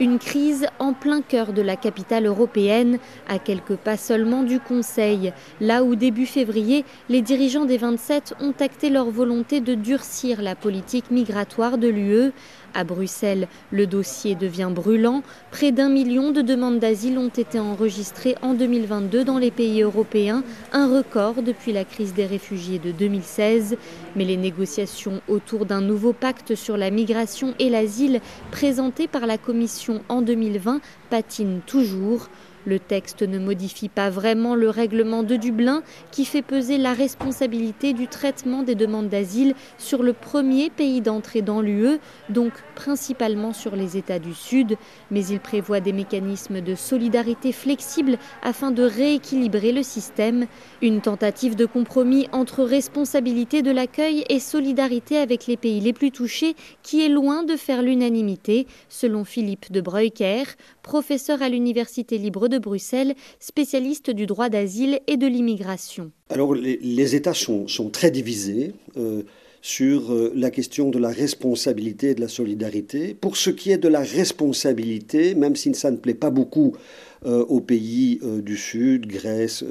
Une 0.00 0.20
crise 0.20 0.68
en 0.78 0.92
plein 0.92 1.22
cœur 1.22 1.52
de 1.52 1.60
la 1.60 1.74
capitale 1.74 2.26
européenne, 2.26 3.00
à 3.28 3.40
quelques 3.40 3.74
pas 3.74 3.96
seulement 3.96 4.44
du 4.44 4.60
Conseil, 4.60 5.32
là 5.60 5.82
où 5.82 5.96
début 5.96 6.26
février, 6.26 6.84
les 7.08 7.20
dirigeants 7.20 7.64
des 7.64 7.78
27 7.78 8.34
ont 8.40 8.54
acté 8.60 8.90
leur 8.90 9.10
volonté 9.10 9.60
de 9.60 9.74
durcir 9.74 10.40
la 10.40 10.54
politique 10.54 11.10
migratoire 11.10 11.78
de 11.78 11.88
l'UE 11.88 12.30
à 12.78 12.84
Bruxelles, 12.84 13.48
le 13.72 13.88
dossier 13.88 14.36
devient 14.36 14.70
brûlant. 14.72 15.22
Près 15.50 15.72
d'un 15.72 15.88
million 15.88 16.30
de 16.30 16.42
demandes 16.42 16.78
d'asile 16.78 17.18
ont 17.18 17.28
été 17.28 17.58
enregistrées 17.58 18.36
en 18.40 18.54
2022 18.54 19.24
dans 19.24 19.38
les 19.38 19.50
pays 19.50 19.82
européens, 19.82 20.44
un 20.72 20.86
record 20.86 21.42
depuis 21.42 21.72
la 21.72 21.84
crise 21.84 22.14
des 22.14 22.24
réfugiés 22.24 22.78
de 22.78 22.92
2016. 22.92 23.76
Mais 24.14 24.24
les 24.24 24.36
négociations 24.36 25.20
autour 25.26 25.66
d'un 25.66 25.80
nouveau 25.80 26.12
pacte 26.12 26.54
sur 26.54 26.76
la 26.76 26.90
migration 26.90 27.54
et 27.58 27.68
l'asile 27.68 28.20
présenté 28.52 29.08
par 29.08 29.26
la 29.26 29.38
Commission 29.38 30.02
en 30.08 30.22
2020 30.22 30.80
patinent 31.10 31.60
toujours. 31.66 32.28
Le 32.68 32.78
texte 32.78 33.22
ne 33.22 33.38
modifie 33.38 33.88
pas 33.88 34.10
vraiment 34.10 34.54
le 34.54 34.68
règlement 34.68 35.22
de 35.22 35.36
Dublin 35.36 35.82
qui 36.10 36.26
fait 36.26 36.42
peser 36.42 36.76
la 36.76 36.92
responsabilité 36.92 37.94
du 37.94 38.08
traitement 38.08 38.62
des 38.62 38.74
demandes 38.74 39.08
d'asile 39.08 39.54
sur 39.78 40.02
le 40.02 40.12
premier 40.12 40.68
pays 40.68 41.00
d'entrée 41.00 41.40
dans 41.40 41.62
l'UE, 41.62 41.98
donc 42.28 42.52
principalement 42.74 43.54
sur 43.54 43.74
les 43.74 43.96
États 43.96 44.18
du 44.18 44.34
Sud, 44.34 44.76
mais 45.10 45.24
il 45.24 45.40
prévoit 45.40 45.80
des 45.80 45.94
mécanismes 45.94 46.60
de 46.60 46.74
solidarité 46.74 47.52
flexibles 47.52 48.18
afin 48.42 48.70
de 48.70 48.82
rééquilibrer 48.82 49.72
le 49.72 49.82
système, 49.82 50.46
une 50.82 51.00
tentative 51.00 51.56
de 51.56 51.64
compromis 51.64 52.28
entre 52.32 52.64
responsabilité 52.64 53.62
de 53.62 53.70
l'accueil 53.70 54.26
et 54.28 54.40
solidarité 54.40 55.16
avec 55.16 55.46
les 55.46 55.56
pays 55.56 55.80
les 55.80 55.94
plus 55.94 56.10
touchés 56.10 56.54
qui 56.82 57.02
est 57.02 57.08
loin 57.08 57.44
de 57.44 57.56
faire 57.56 57.80
l'unanimité, 57.80 58.66
selon 58.90 59.24
Philippe 59.24 59.72
de 59.72 59.80
Breuker, 59.80 60.44
professeur 60.82 61.40
à 61.40 61.48
l'Université 61.48 62.18
libre 62.18 62.48
de 62.48 62.57
Bruxelles, 62.58 63.14
spécialiste 63.40 64.10
du 64.10 64.26
droit 64.26 64.48
d'asile 64.48 65.00
et 65.06 65.16
de 65.16 65.26
l'immigration. 65.26 66.10
Alors 66.30 66.54
les, 66.54 67.14
États 67.14 67.34
sont, 67.34 67.66
très 67.92 68.10
divisés. 68.10 68.72
Euh, 68.96 69.22
sur 69.60 70.12
euh, 70.12 70.32
la 70.36 70.50
question 70.50 70.88
de 70.88 70.98
la 70.98 71.08
responsabilité 71.08 72.10
et 72.10 72.14
de 72.14 72.20
la 72.20 72.28
solidarité. 72.28 73.12
Pour 73.12 73.36
ce 73.36 73.50
qui 73.50 73.72
est 73.72 73.78
de 73.78 73.88
la 73.88 74.00
responsabilité, 74.00 75.34
même 75.34 75.56
si 75.56 75.74
ça 75.74 75.90
ne 75.90 75.96
plaît 75.96 76.14
pas 76.14 76.30
beaucoup 76.30 76.76
aux 77.24 77.60
pays 77.60 78.20
du 78.42 78.56
Sud, 78.56 79.06
Grèce, 79.06 79.64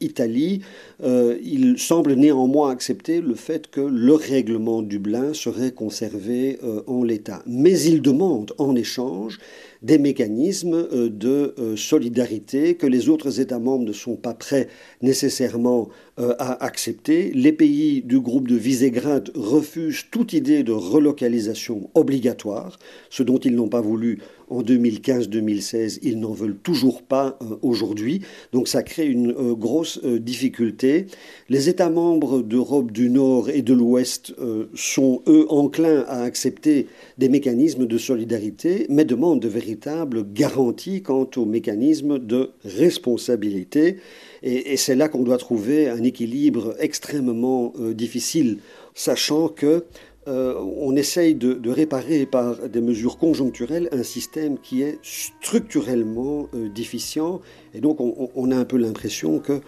Italie, 0.00 0.60
il 1.02 1.78
semble 1.78 2.14
néanmoins 2.14 2.70
accepter 2.70 3.20
le 3.20 3.34
fait 3.34 3.70
que 3.70 3.80
le 3.80 4.14
règlement 4.14 4.82
Dublin 4.82 5.32
serait 5.32 5.72
conservé 5.72 6.58
en 6.86 7.02
l'état. 7.02 7.42
Mais 7.46 7.80
il 7.80 8.02
demande 8.02 8.52
en 8.58 8.74
échange 8.74 9.38
des 9.82 9.98
mécanismes 9.98 10.86
euh, 10.92 11.08
de 11.08 11.54
euh, 11.58 11.76
solidarité 11.76 12.74
que 12.74 12.86
les 12.86 13.08
autres 13.08 13.40
États 13.40 13.58
membres 13.58 13.84
ne 13.84 13.92
sont 13.92 14.16
pas 14.16 14.34
prêts 14.34 14.68
nécessairement 15.00 15.88
euh, 16.18 16.34
à 16.38 16.64
accepter. 16.64 17.32
Les 17.34 17.52
pays 17.52 18.02
du 18.02 18.20
groupe 18.20 18.48
de 18.48 18.56
Visegrad 18.56 19.30
refusent 19.34 20.04
toute 20.10 20.32
idée 20.32 20.62
de 20.62 20.72
relocalisation 20.72 21.90
obligatoire, 21.94 22.78
ce 23.08 23.22
dont 23.22 23.38
ils 23.38 23.54
n'ont 23.54 23.68
pas 23.68 23.80
voulu 23.80 24.20
en 24.50 24.62
2015-2016, 24.62 26.00
ils 26.02 26.18
n'en 26.18 26.32
veulent 26.32 26.58
toujours 26.62 27.02
pas 27.02 27.38
aujourd'hui. 27.62 28.22
Donc 28.52 28.68
ça 28.68 28.82
crée 28.82 29.06
une 29.06 29.32
grosse 29.54 30.02
difficulté. 30.04 31.06
Les 31.48 31.68
États 31.68 31.90
membres 31.90 32.42
d'Europe 32.42 32.92
du 32.92 33.10
Nord 33.10 33.50
et 33.50 33.62
de 33.62 33.72
l'Ouest 33.72 34.34
sont, 34.74 35.22
eux, 35.26 35.46
enclins 35.48 36.04
à 36.08 36.22
accepter 36.22 36.86
des 37.18 37.28
mécanismes 37.28 37.86
de 37.86 37.98
solidarité, 37.98 38.86
mais 38.88 39.04
demandent 39.04 39.40
de 39.40 39.48
véritables 39.48 40.30
garantie 40.32 41.02
quant 41.02 41.28
au 41.36 41.44
mécanisme 41.44 42.18
de 42.18 42.50
responsabilité. 42.64 43.96
Et, 44.42 44.76
c'est 44.76 44.94
là 44.94 45.08
qu'on 45.08 45.22
doit 45.22 45.38
trouver 45.38 45.88
un 45.88 46.02
équilibre 46.02 46.74
extrêmement 46.78 47.72
euh, 47.78 47.92
difficile, 47.92 48.58
sachant 48.94 49.48
que 49.48 49.84
euh, 50.28 50.54
on 50.76 50.96
essaye 50.96 51.34
de, 51.34 51.70
réparer 51.70 52.26
par 52.26 52.68
des 52.68 52.80
mesures 52.80 53.16
conjoncturelles 53.16 53.88
un 53.92 54.02
système 54.02 54.58
qui 54.58 54.82
est 54.82 54.98
structurellement 55.02 56.48
euh, 56.54 56.68
déficient. 56.68 57.40
Et 57.74 57.80
donc 57.80 57.98
on, 58.00 58.50
a 58.50 58.56
un 58.56 58.64
peu 58.64 58.76
l'impression 58.76 59.38
que 59.38 59.60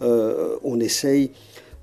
on 0.00 0.78
essaye 0.80 1.30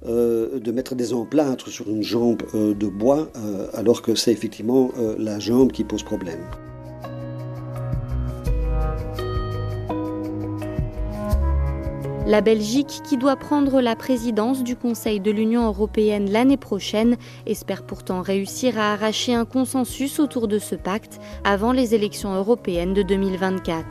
de 0.06 0.72
mettre 0.72 0.96
des 0.96 1.14
emplâtres 1.14 1.70
sur 1.70 1.90
une 1.90 2.04
jambe 2.04 2.44
de 2.54 2.88
bois, 2.88 3.32
alors 3.74 4.02
que 4.02 4.16
c'est 4.16 4.32
effectivement 4.32 4.92
la 5.18 5.40
jambe 5.40 5.72
qui 5.72 5.84
pose 5.84 6.04
problème. 6.04 6.40
La 12.26 12.40
Belgique, 12.40 13.02
qui 13.08 13.18
doit 13.18 13.36
prendre 13.36 13.82
la 13.82 13.98
présidence 13.98 14.64
du 14.64 14.78
Conseil 14.78 15.20
de 15.20 15.30
l'Union 15.30 15.66
européenne 15.66 16.32
l'année 16.32 16.56
prochaine, 16.56 17.18
espère 17.46 17.84
pourtant 17.84 18.22
réussir 18.22 18.80
à 18.80 18.94
arracher 18.94 19.34
un 19.34 19.44
consensus 19.44 20.20
autour 20.20 20.48
de 20.48 20.58
ce 20.58 20.76
pacte 20.76 21.20
avant 21.44 21.74
les 21.74 21.96
élections 21.96 22.34
européennes 22.34 22.94
de 22.94 23.02
2024. 23.02 23.86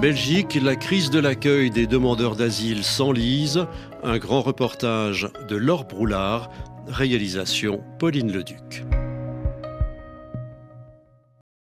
Belgique, 0.00 0.58
la 0.62 0.76
crise 0.76 1.10
de 1.10 1.18
l'accueil 1.18 1.70
des 1.70 1.88
demandeurs 1.88 2.36
d'asile 2.36 2.84
s'enlise. 2.84 3.66
Un 4.04 4.18
grand 4.18 4.42
reportage 4.42 5.28
de 5.48 5.56
Laure 5.56 5.84
Broulard, 5.84 6.50
réalisation 6.86 7.82
Pauline 7.98 8.32
Leduc. 8.32 8.84